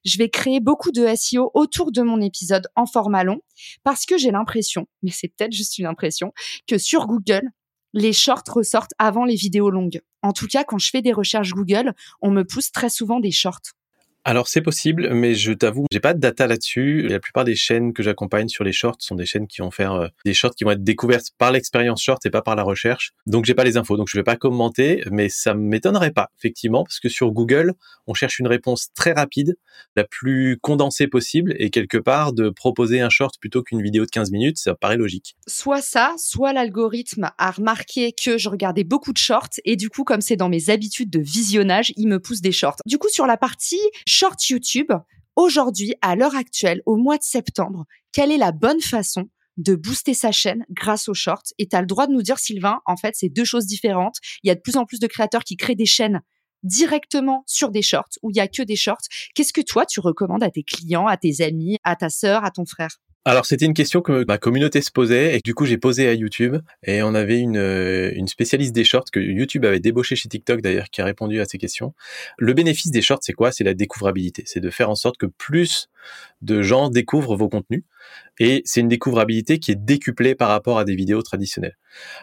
je 0.05 0.19
vais 0.19 0.29
créer 0.29 0.61
beaucoup 0.61 0.93
de 0.93 1.07
SEO 1.15 1.51
autour 1.55 1.93
de 1.93 2.03
mon 2.03 2.21
épisode 2.21 2.69
en 2.77 2.87
format 2.87 3.25
long 3.25 3.41
parce 3.83 4.07
que 4.07 4.17
j'ai 4.17 4.31
l'impression, 4.31 4.87
mais 5.03 5.11
c'est 5.11 5.29
peut-être 5.29 5.53
juste 5.53 5.79
une 5.79 5.87
impression, 5.87 6.33
que 6.67 6.79
sur 6.79 7.07
Google, 7.07 7.43
les 7.93 8.13
shorts 8.13 8.45
ressortent 8.49 8.95
avant 8.99 9.25
les 9.25 9.35
vidéos 9.35 9.71
longues. 9.71 10.01
En 10.23 10.33
tout 10.33 10.47
cas, 10.47 10.65
quand 10.65 10.79
je 10.79 10.91
fais 10.91 11.03
des 11.03 11.13
recherches 11.13 11.53
Google, 11.53 11.95
on 12.21 12.31
me 12.31 12.45
pousse 12.45 12.71
très 12.73 12.91
souvent 12.91 13.21
des 13.21 13.31
shorts. 13.31 13.61
Alors 14.25 14.49
c'est 14.49 14.61
possible, 14.61 15.15
mais 15.15 15.35
je 15.35 15.53
t'avoue, 15.53 15.87
j'ai 15.91 15.99
pas 15.99 16.13
de 16.13 16.21
data 16.21 16.47
là-dessus. 16.47 17.09
La 17.09 17.21
plupart 17.21 17.45
des 17.45 17.55
chaînes 17.55 17.95
que 17.95 18.03
j'accompagne 18.03 18.49
sur 18.49 18.65
les 18.65 18.73
shorts 18.73 18.97
sont 18.99 19.15
des 19.15 19.25
chaînes 19.25 19.47
qui 19.47 19.63
vont 19.63 19.71
faire 19.71 19.93
euh, 19.95 20.09
des 20.27 20.35
shorts 20.35 20.55
qui 20.55 20.65
vont 20.65 20.73
être 20.73 20.85
découvertes 20.85 21.31
par 21.39 21.53
l'expérience 21.53 22.03
short 22.03 22.25
et 22.27 22.31
pas 22.31 22.43
par 22.43 22.55
la 22.55 22.63
recherche. 22.63 23.13
Donc 23.27 23.47
j'ai 23.47 23.55
pas 23.55 23.65
les 23.65 23.79
infos, 23.79 23.97
donc 23.97 24.09
je 24.11 24.19
vais 24.19 24.23
pas 24.23 24.37
commenter, 24.37 25.03
mais 25.11 25.31
ça 25.31 25.55
m'étonnerait 25.55 26.11
pas 26.11 26.29
effectivement 26.39 26.85
parce 26.85 27.01
que 27.01 27.09
sur 27.09 27.31
Google, 27.33 27.73
on 28.07 28.13
cherche 28.13 28.39
une 28.39 28.47
réponse 28.47 28.89
très 28.95 29.13
rapide, 29.13 29.57
la 29.97 30.05
plus 30.05 30.59
condensée 30.61 31.07
possible 31.07 31.55
et 31.59 31.71
quelque 31.71 31.97
part 31.97 32.35
de 32.35 32.51
proposer 32.51 33.01
un 33.01 33.09
short 33.09 33.37
plutôt 33.41 33.63
qu'une 33.63 33.81
vidéo 33.81 34.05
de 34.05 34.11
15 34.11 34.33
minutes, 34.33 34.59
ça 34.59 34.75
paraît 34.75 34.99
logique. 34.99 35.35
Soit 35.47 35.81
ça, 35.81 36.15
soit 36.19 36.53
l'algorithme 36.53 37.31
a 37.39 37.51
remarqué 37.51 38.13
que 38.13 38.37
je 38.37 38.51
regardais 38.51 38.85
beaucoup 38.85 39.15
de 39.15 39.19
shorts 39.19 39.61
et 39.65 39.77
du 39.77 39.89
coup 39.89 40.05
comme 40.05 40.21
c'est 40.21 40.37
dans 40.37 40.51
mes 40.51 40.69
habitudes 40.69 41.09
de 41.09 41.21
visionnage, 41.21 41.95
il 41.97 42.07
me 42.07 42.21
pousse 42.21 42.43
des 42.43 42.53
shorts. 42.53 42.77
Du 42.85 42.99
coup 42.99 43.09
sur 43.09 43.27
la 43.27 43.39
partie 43.39 43.81
Short 44.13 44.49
YouTube, 44.49 44.91
aujourd'hui, 45.37 45.95
à 46.03 46.17
l'heure 46.17 46.35
actuelle, 46.35 46.83
au 46.85 46.97
mois 46.97 47.17
de 47.17 47.23
septembre, 47.23 47.85
quelle 48.11 48.33
est 48.33 48.39
la 48.39 48.51
bonne 48.51 48.81
façon 48.81 49.31
de 49.57 49.77
booster 49.77 50.15
sa 50.15 50.33
chaîne 50.33 50.65
grâce 50.69 51.09
aux 51.09 51.15
shorts? 51.15 51.45
Et 51.59 51.69
tu 51.69 51.77
as 51.77 51.81
le 51.81 51.87
droit 51.87 52.09
de 52.09 52.13
nous 52.13 52.23
dire, 52.23 52.41
Sylvain, 52.41 52.81
en 52.87 52.97
fait, 52.97 53.15
c'est 53.15 53.29
deux 53.29 53.45
choses 53.45 53.67
différentes. 53.67 54.17
Il 54.43 54.49
y 54.49 54.51
a 54.51 54.57
de 54.57 54.61
plus 54.61 54.77
en 54.77 54.85
plus 54.85 54.99
de 54.99 55.07
créateurs 55.07 55.45
qui 55.45 55.57
créent 55.57 55.77
des 55.77 55.87
chaînes 55.87 56.23
directement 56.65 57.45
sur 57.47 57.71
des 57.71 57.83
shorts 57.83 58.19
où 58.23 58.31
il 58.31 58.37
y 58.37 58.41
a 58.41 58.49
que 58.49 58.63
des 58.65 58.75
shorts. 58.75 59.07
Qu'est-ce 59.37 59.53
que 59.53 59.61
toi, 59.61 59.87
tu 59.87 60.01
recommandes 60.01 60.43
à 60.43 60.51
tes 60.51 60.65
clients, 60.65 61.07
à 61.07 61.17
tes 61.17 61.41
amis, 61.41 61.79
à 61.85 61.95
ta 61.95 62.11
sœur, 62.11 62.45
à 62.45 62.51
ton 62.51 62.67
frère? 62.67 62.99
Alors 63.27 63.45
c'était 63.45 63.67
une 63.67 63.75
question 63.75 64.01
que 64.01 64.25
ma 64.27 64.39
communauté 64.39 64.81
se 64.81 64.91
posait 64.91 65.37
et 65.37 65.41
du 65.41 65.55
coup 65.55 65.67
j'ai 65.67 65.77
posé 65.77 66.09
à 66.09 66.15
YouTube 66.15 66.57
et 66.83 67.03
on 67.03 67.15
avait 67.15 67.39
une, 67.39 67.59
euh, 67.59 68.11
une 68.15 68.29
spécialiste 68.29 68.75
des 68.75 68.85
shorts 68.85 69.11
que 69.13 69.21
YouTube 69.21 69.67
avait 69.67 69.79
débauché 69.79 70.17
chez 70.17 70.29
TikTok 70.29 70.63
d'ailleurs 70.63 70.89
qui 70.91 71.03
a 71.03 71.05
répondu 71.05 71.39
à 71.41 71.45
ces 71.45 71.59
questions. 71.59 71.95
Le 72.39 72.55
bénéfice 72.55 72.91
des 72.91 73.03
shorts 73.03 73.21
c'est 73.21 73.35
quoi? 73.35 73.53
C'est 73.53 73.65
la 73.65 73.75
découvrabilité, 73.75 74.45
c'est 74.47 74.61
de 74.61 74.71
faire 74.71 74.89
en 74.89 74.95
sorte 74.95 75.19
que 75.19 75.27
plus 75.27 75.91
de 76.41 76.63
gens 76.63 76.89
découvrent 76.89 77.37
vos 77.37 77.51
contenus 77.51 77.83
et 78.39 78.63
c'est 78.65 78.81
une 78.81 78.89
découvrabilité 78.89 79.59
qui 79.59 79.73
est 79.73 79.79
décuplée 79.85 80.35
par 80.35 80.49
rapport 80.49 80.79
à 80.79 80.85
des 80.85 80.95
vidéos 80.95 81.21
traditionnelles. 81.21 81.77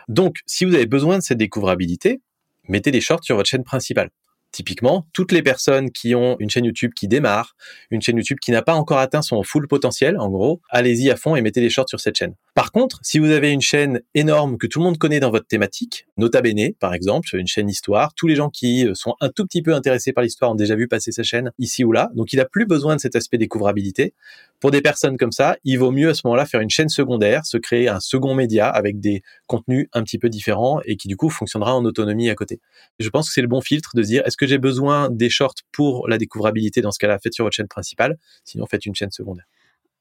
Donc 0.07 0.39
si 0.47 0.65
vous 0.65 0.73
avez 0.73 0.87
besoin 0.87 1.19
de 1.19 1.23
cette 1.23 1.37
découvrabilité, 1.37 2.21
mettez 2.67 2.89
des 2.89 3.01
shorts 3.01 3.23
sur 3.23 3.35
votre 3.35 3.49
chaîne 3.49 3.63
principale. 3.63 4.09
Typiquement, 4.57 5.05
toutes 5.13 5.33
les 5.33 5.43
personnes 5.43 5.91
qui 5.91 6.15
ont 6.15 6.35
une 6.39 6.49
chaîne 6.49 6.65
YouTube 6.65 6.91
qui 6.95 7.07
démarre, 7.07 7.55
une 7.91 8.01
chaîne 8.01 8.17
YouTube 8.17 8.39
qui 8.41 8.49
n'a 8.49 8.63
pas 8.63 8.73
encore 8.73 8.97
atteint 8.97 9.21
son 9.21 9.43
full 9.43 9.67
potentiel, 9.67 10.17
en 10.17 10.29
gros, 10.29 10.61
allez-y 10.71 11.11
à 11.11 11.15
fond 11.15 11.35
et 11.35 11.41
mettez 11.41 11.61
les 11.61 11.69
shorts 11.69 11.89
sur 11.89 11.99
cette 11.99 12.17
chaîne. 12.17 12.33
Par 12.57 12.71
contre, 12.71 12.99
si 13.03 13.19
vous 13.19 13.29
avez 13.29 13.51
une 13.51 13.61
chaîne 13.61 14.01
énorme 14.15 14.57
que 14.57 14.65
tout 14.65 14.79
le 14.79 14.85
monde 14.85 14.97
connaît 14.97 15.19
dans 15.19 15.29
votre 15.29 15.45
thématique, 15.45 16.07
Nota 16.17 16.41
Bene, 16.41 16.73
par 16.79 16.95
exemple, 16.95 17.29
une 17.35 17.45
chaîne 17.45 17.69
histoire, 17.69 18.15
tous 18.15 18.25
les 18.25 18.33
gens 18.33 18.49
qui 18.49 18.87
sont 18.95 19.13
un 19.21 19.29
tout 19.29 19.45
petit 19.45 19.61
peu 19.61 19.75
intéressés 19.75 20.11
par 20.11 20.23
l'histoire 20.23 20.49
ont 20.49 20.55
déjà 20.55 20.75
vu 20.75 20.87
passer 20.87 21.11
sa 21.11 21.21
chaîne 21.21 21.51
ici 21.59 21.83
ou 21.83 21.91
là, 21.91 22.09
donc 22.15 22.33
il 22.33 22.37
n'a 22.37 22.45
plus 22.45 22.65
besoin 22.65 22.95
de 22.95 22.99
cet 22.99 23.15
aspect 23.15 23.37
découvrabilité. 23.37 24.15
Pour 24.59 24.71
des 24.71 24.81
personnes 24.81 25.17
comme 25.17 25.31
ça, 25.31 25.57
il 25.65 25.77
vaut 25.77 25.91
mieux 25.91 26.09
à 26.09 26.13
ce 26.15 26.21
moment-là 26.25 26.47
faire 26.47 26.59
une 26.59 26.71
chaîne 26.71 26.89
secondaire, 26.89 27.45
se 27.45 27.57
créer 27.57 27.89
un 27.89 27.99
second 27.99 28.33
média 28.33 28.67
avec 28.67 28.99
des 28.99 29.21
contenus 29.45 29.87
un 29.93 30.01
petit 30.01 30.17
peu 30.17 30.27
différents 30.27 30.81
et 30.83 30.97
qui 30.97 31.07
du 31.07 31.15
coup 31.15 31.29
fonctionnera 31.29 31.75
en 31.75 31.85
autonomie 31.85 32.31
à 32.31 32.33
côté. 32.33 32.59
Je 32.97 33.09
pense 33.09 33.27
que 33.27 33.33
c'est 33.35 33.41
le 33.41 33.47
bon 33.47 33.61
filtre 33.61 33.91
de 33.93 34.01
dire 34.01 34.23
est-ce 34.25 34.35
que 34.35 34.47
j'ai 34.47 34.57
besoin 34.57 35.11
des 35.11 35.29
shorts 35.29 35.61
pour 35.71 36.07
la 36.07 36.17
découvrabilité 36.17 36.81
dans 36.81 36.91
ce 36.91 36.97
cas-là, 36.97 37.19
faites 37.19 37.35
sur 37.35 37.45
votre 37.45 37.55
chaîne 37.55 37.67
principale, 37.67 38.17
sinon 38.45 38.65
faites 38.65 38.87
une 38.87 38.95
chaîne 38.95 39.11
secondaire. 39.11 39.45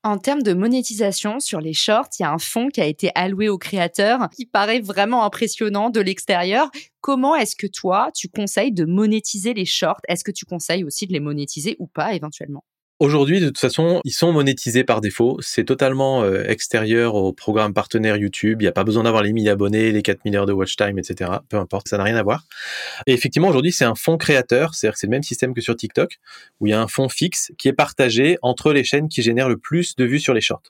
En 0.07 0.19
termes 0.19 0.45
de 0.45 0.53
monétisation 0.53 1.41
sur 1.41 1.61
les 1.61 1.73
shorts, 1.73 2.11
il 2.21 2.23
y 2.23 2.25
a 2.25 2.31
un 2.31 2.39
fonds 2.39 2.69
qui 2.69 2.81
a 2.81 2.85
été 2.85 3.11
alloué 3.17 3.49
aux 3.49 3.59
créateurs 3.59 4.29
qui 4.37 4.47
paraît 4.47 4.79
vraiment 4.79 5.25
impressionnant 5.25 5.91
de 5.91 5.99
l'extérieur. 5.99 6.71
Comment 7.01 7.35
est-ce 7.35 7.57
que 7.57 7.67
toi, 7.67 8.11
tu 8.15 8.29
conseilles 8.29 8.71
de 8.71 8.85
monétiser 8.85 9.53
les 9.53 9.65
shorts? 9.65 10.01
Est-ce 10.07 10.23
que 10.23 10.31
tu 10.31 10.45
conseilles 10.45 10.85
aussi 10.85 11.09
de 11.09 11.13
les 11.13 11.19
monétiser 11.19 11.75
ou 11.81 11.89
pas 11.89 12.15
éventuellement? 12.15 12.63
Aujourd'hui, 12.99 13.41
de 13.41 13.49
toute 13.49 13.59
façon, 13.59 14.01
ils 14.05 14.13
sont 14.13 14.33
monétisés 14.33 14.83
par 14.83 15.03
défaut. 15.03 15.37
C'est 15.43 15.65
totalement 15.65 16.23
euh, 16.23 16.45
extérieur 16.49 17.15
au 17.15 17.31
programme 17.35 17.75
partenaire 17.75 18.17
YouTube. 18.17 18.63
Il 18.63 18.65
n'y 18.65 18.69
a 18.69 18.73
pas 18.73 18.85
besoin 18.85 19.03
d'avoir 19.03 19.23
les 19.23 19.35
1000 19.35 19.51
abonnés, 19.51 19.93
les 19.93 20.01
4000 20.01 20.35
heures 20.35 20.47
de 20.47 20.55
watch 20.55 20.77
time, 20.77 20.99
etc. 20.99 21.31
Peu 21.51 21.59
importe, 21.59 21.89
ça 21.89 21.99
n'a 21.99 22.05
rien 22.05 22.17
à 22.17 22.23
voir. 22.23 22.45
Et 23.07 23.13
effectivement, 23.13 23.49
aujourd'hui, 23.49 23.71
c'est 23.71 23.85
un 23.85 23.95
fonds 23.95 24.17
créateur. 24.17 24.75
C'est-à-dire 24.75 24.95
que 24.95 25.01
c'est 25.01 25.09
le 25.09 25.11
même 25.11 25.23
système 25.23 25.53
que 25.53 25.61
sur 25.61 25.77
TikTok, 25.77 26.17
où 26.61 26.69
il 26.69 26.71
y 26.71 26.73
a 26.73 26.81
un 26.81 26.89
fonds 26.89 27.11
fixe 27.11 27.53
qui 27.59 27.69
est 27.69 27.75
partagé 27.75 28.39
entre 28.41 28.73
les 28.73 28.83
chaînes 28.83 29.11
qui 29.11 29.21
génèrent 29.21 29.51
le 29.51 29.59
plus 29.59 29.95
de 29.97 30.07
vues 30.07 30.21
sur 30.21 30.33
les 30.33 30.41
shorts. 30.41 30.63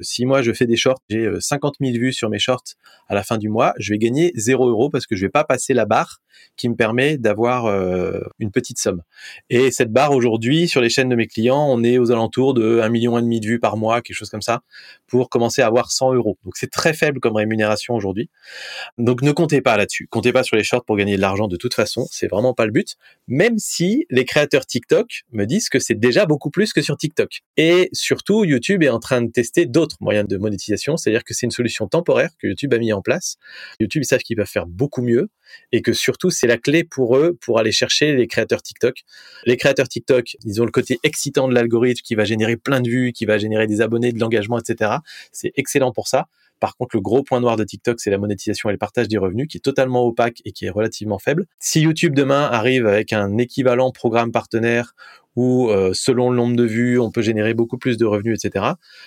Si 0.00 0.24
moi, 0.24 0.40
je 0.40 0.54
fais 0.54 0.64
des 0.64 0.76
shorts, 0.76 1.02
j'ai 1.10 1.28
50 1.38 1.74
euh, 1.82 1.86
000 1.86 1.98
vues 1.98 2.14
sur 2.14 2.30
mes 2.30 2.38
shorts 2.38 2.64
à 3.08 3.14
la 3.14 3.22
fin 3.22 3.36
du 3.36 3.50
mois, 3.50 3.74
je 3.78 3.92
vais 3.92 3.98
gagner 3.98 4.32
0 4.36 4.70
euros 4.70 4.88
parce 4.88 5.06
que 5.06 5.16
je 5.16 5.26
vais 5.26 5.30
pas 5.30 5.44
passer 5.44 5.74
la 5.74 5.84
barre 5.84 6.22
qui 6.56 6.68
me 6.68 6.74
permet 6.74 7.18
d'avoir 7.18 7.66
euh, 7.66 8.20
une 8.38 8.50
petite 8.50 8.78
somme. 8.78 9.02
Et 9.50 9.70
cette 9.70 9.92
barre, 9.92 10.12
aujourd'hui, 10.12 10.68
sur 10.68 10.80
les 10.80 10.88
chaînes 10.88 11.08
de 11.08 11.16
mes 11.16 11.26
clients, 11.26 11.73
on 11.74 11.82
est 11.82 11.98
aux 11.98 12.10
alentours 12.10 12.54
de 12.54 12.80
1 12.80 12.88
million 12.88 13.20
de 13.20 13.46
vues 13.46 13.60
par 13.60 13.76
mois, 13.76 14.00
quelque 14.00 14.16
chose 14.16 14.30
comme 14.30 14.42
ça, 14.42 14.62
pour 15.06 15.28
commencer 15.28 15.62
à 15.62 15.66
avoir 15.66 15.90
100 15.90 16.14
euros. 16.14 16.38
Donc 16.44 16.56
c'est 16.56 16.70
très 16.70 16.94
faible 16.94 17.20
comme 17.20 17.36
rémunération 17.36 17.94
aujourd'hui. 17.94 18.30
Donc 18.98 19.22
ne 19.22 19.32
comptez 19.32 19.60
pas 19.60 19.76
là-dessus. 19.76 20.06
Comptez 20.10 20.32
pas 20.32 20.42
sur 20.42 20.56
les 20.56 20.64
shorts 20.64 20.84
pour 20.84 20.96
gagner 20.96 21.16
de 21.16 21.20
l'argent 21.20 21.48
de 21.48 21.56
toute 21.56 21.74
façon. 21.74 22.06
C'est 22.10 22.28
vraiment 22.28 22.54
pas 22.54 22.66
le 22.66 22.72
but. 22.72 22.96
Même 23.26 23.58
si 23.58 24.06
les 24.10 24.24
créateurs 24.24 24.66
TikTok 24.66 25.24
me 25.32 25.44
disent 25.44 25.68
que 25.68 25.78
c'est 25.78 25.94
déjà 25.94 26.26
beaucoup 26.26 26.50
plus 26.50 26.72
que 26.72 26.82
sur 26.82 26.96
TikTok. 26.96 27.40
Et 27.56 27.88
surtout, 27.92 28.44
YouTube 28.44 28.82
est 28.82 28.88
en 28.88 29.00
train 29.00 29.22
de 29.22 29.30
tester 29.30 29.66
d'autres 29.66 29.96
moyens 30.00 30.28
de 30.28 30.36
monétisation. 30.36 30.96
C'est-à-dire 30.96 31.24
que 31.24 31.34
c'est 31.34 31.46
une 31.46 31.52
solution 31.52 31.88
temporaire 31.88 32.30
que 32.38 32.46
YouTube 32.46 32.72
a 32.74 32.78
mis 32.78 32.92
en 32.92 33.02
place. 33.02 33.36
YouTube, 33.80 34.02
ils 34.04 34.06
savent 34.06 34.20
qu'ils 34.20 34.36
peuvent 34.36 34.46
faire 34.46 34.66
beaucoup 34.66 35.02
mieux 35.02 35.28
et 35.72 35.82
que 35.82 35.92
surtout, 35.92 36.30
c'est 36.30 36.46
la 36.46 36.58
clé 36.58 36.84
pour 36.84 37.16
eux 37.16 37.36
pour 37.40 37.58
aller 37.58 37.72
chercher 37.72 38.14
les 38.14 38.26
créateurs 38.26 38.62
TikTok. 38.62 39.02
Les 39.44 39.56
créateurs 39.56 39.88
TikTok, 39.88 40.36
ils 40.44 40.60
ont 40.60 40.64
le 40.64 40.70
côté 40.70 40.98
excitant 41.02 41.48
de 41.48 41.54
l'algorithme 41.64 42.02
qui 42.02 42.14
va 42.14 42.24
générer 42.24 42.56
plein 42.56 42.80
de 42.80 42.88
vues, 42.88 43.12
qui 43.12 43.24
va 43.24 43.38
générer 43.38 43.66
des 43.66 43.80
abonnés, 43.80 44.12
de 44.12 44.20
l'engagement, 44.20 44.58
etc. 44.58 44.98
C'est 45.32 45.52
excellent 45.56 45.92
pour 45.92 46.08
ça. 46.08 46.26
Par 46.60 46.76
contre, 46.76 46.96
le 46.96 47.02
gros 47.02 47.22
point 47.22 47.40
noir 47.40 47.56
de 47.56 47.64
TikTok, 47.64 48.00
c'est 48.00 48.10
la 48.10 48.18
monétisation 48.18 48.70
et 48.70 48.72
le 48.72 48.78
partage 48.78 49.08
des 49.08 49.18
revenus 49.18 49.48
qui 49.48 49.58
est 49.58 49.60
totalement 49.60 50.06
opaque 50.06 50.40
et 50.44 50.52
qui 50.52 50.66
est 50.66 50.70
relativement 50.70 51.18
faible. 51.18 51.46
Si 51.58 51.80
YouTube 51.80 52.14
demain 52.14 52.42
arrive 52.42 52.86
avec 52.86 53.12
un 53.12 53.36
équivalent 53.38 53.90
programme 53.90 54.32
partenaire 54.32 54.94
où 55.36 55.68
euh, 55.68 55.90
selon 55.94 56.30
le 56.30 56.36
nombre 56.36 56.56
de 56.56 56.64
vues, 56.64 56.98
on 56.98 57.10
peut 57.10 57.22
générer 57.22 57.54
beaucoup 57.54 57.76
plus 57.76 57.96
de 57.96 58.04
revenus, 58.04 58.38
etc. 58.42 58.64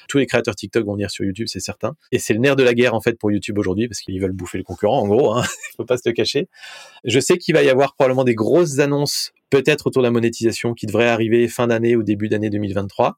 Tous 0.09 0.17
les 0.17 0.25
créateurs 0.25 0.55
TikTok 0.55 0.85
vont 0.85 0.93
venir 0.93 1.09
sur 1.09 1.25
YouTube, 1.25 1.47
c'est 1.49 1.59
certain. 1.59 1.95
Et 2.11 2.19
c'est 2.19 2.33
le 2.33 2.39
nerf 2.39 2.55
de 2.55 2.63
la 2.63 2.73
guerre 2.73 2.93
en 2.93 3.01
fait 3.01 3.17
pour 3.17 3.31
YouTube 3.31 3.57
aujourd'hui 3.57 3.87
parce 3.87 4.01
qu'ils 4.01 4.19
veulent 4.21 4.33
bouffer 4.33 4.57
le 4.57 4.63
concurrent, 4.63 4.99
en 4.99 5.07
gros. 5.07 5.33
Hein, 5.33 5.43
il 5.45 5.75
faut 5.77 5.85
pas 5.85 5.97
se 5.97 6.07
le 6.07 6.13
cacher. 6.13 6.49
Je 7.05 7.19
sais 7.19 7.37
qu'il 7.37 7.55
va 7.55 7.63
y 7.63 7.69
avoir 7.69 7.95
probablement 7.95 8.23
des 8.23 8.35
grosses 8.35 8.79
annonces 8.79 9.31
peut-être 9.49 9.87
autour 9.87 10.01
de 10.01 10.07
la 10.07 10.11
monétisation 10.11 10.73
qui 10.73 10.85
devrait 10.85 11.07
arriver 11.07 11.47
fin 11.47 11.67
d'année 11.67 11.95
ou 11.95 12.03
début 12.03 12.29
d'année 12.29 12.49
2023. 12.49 13.17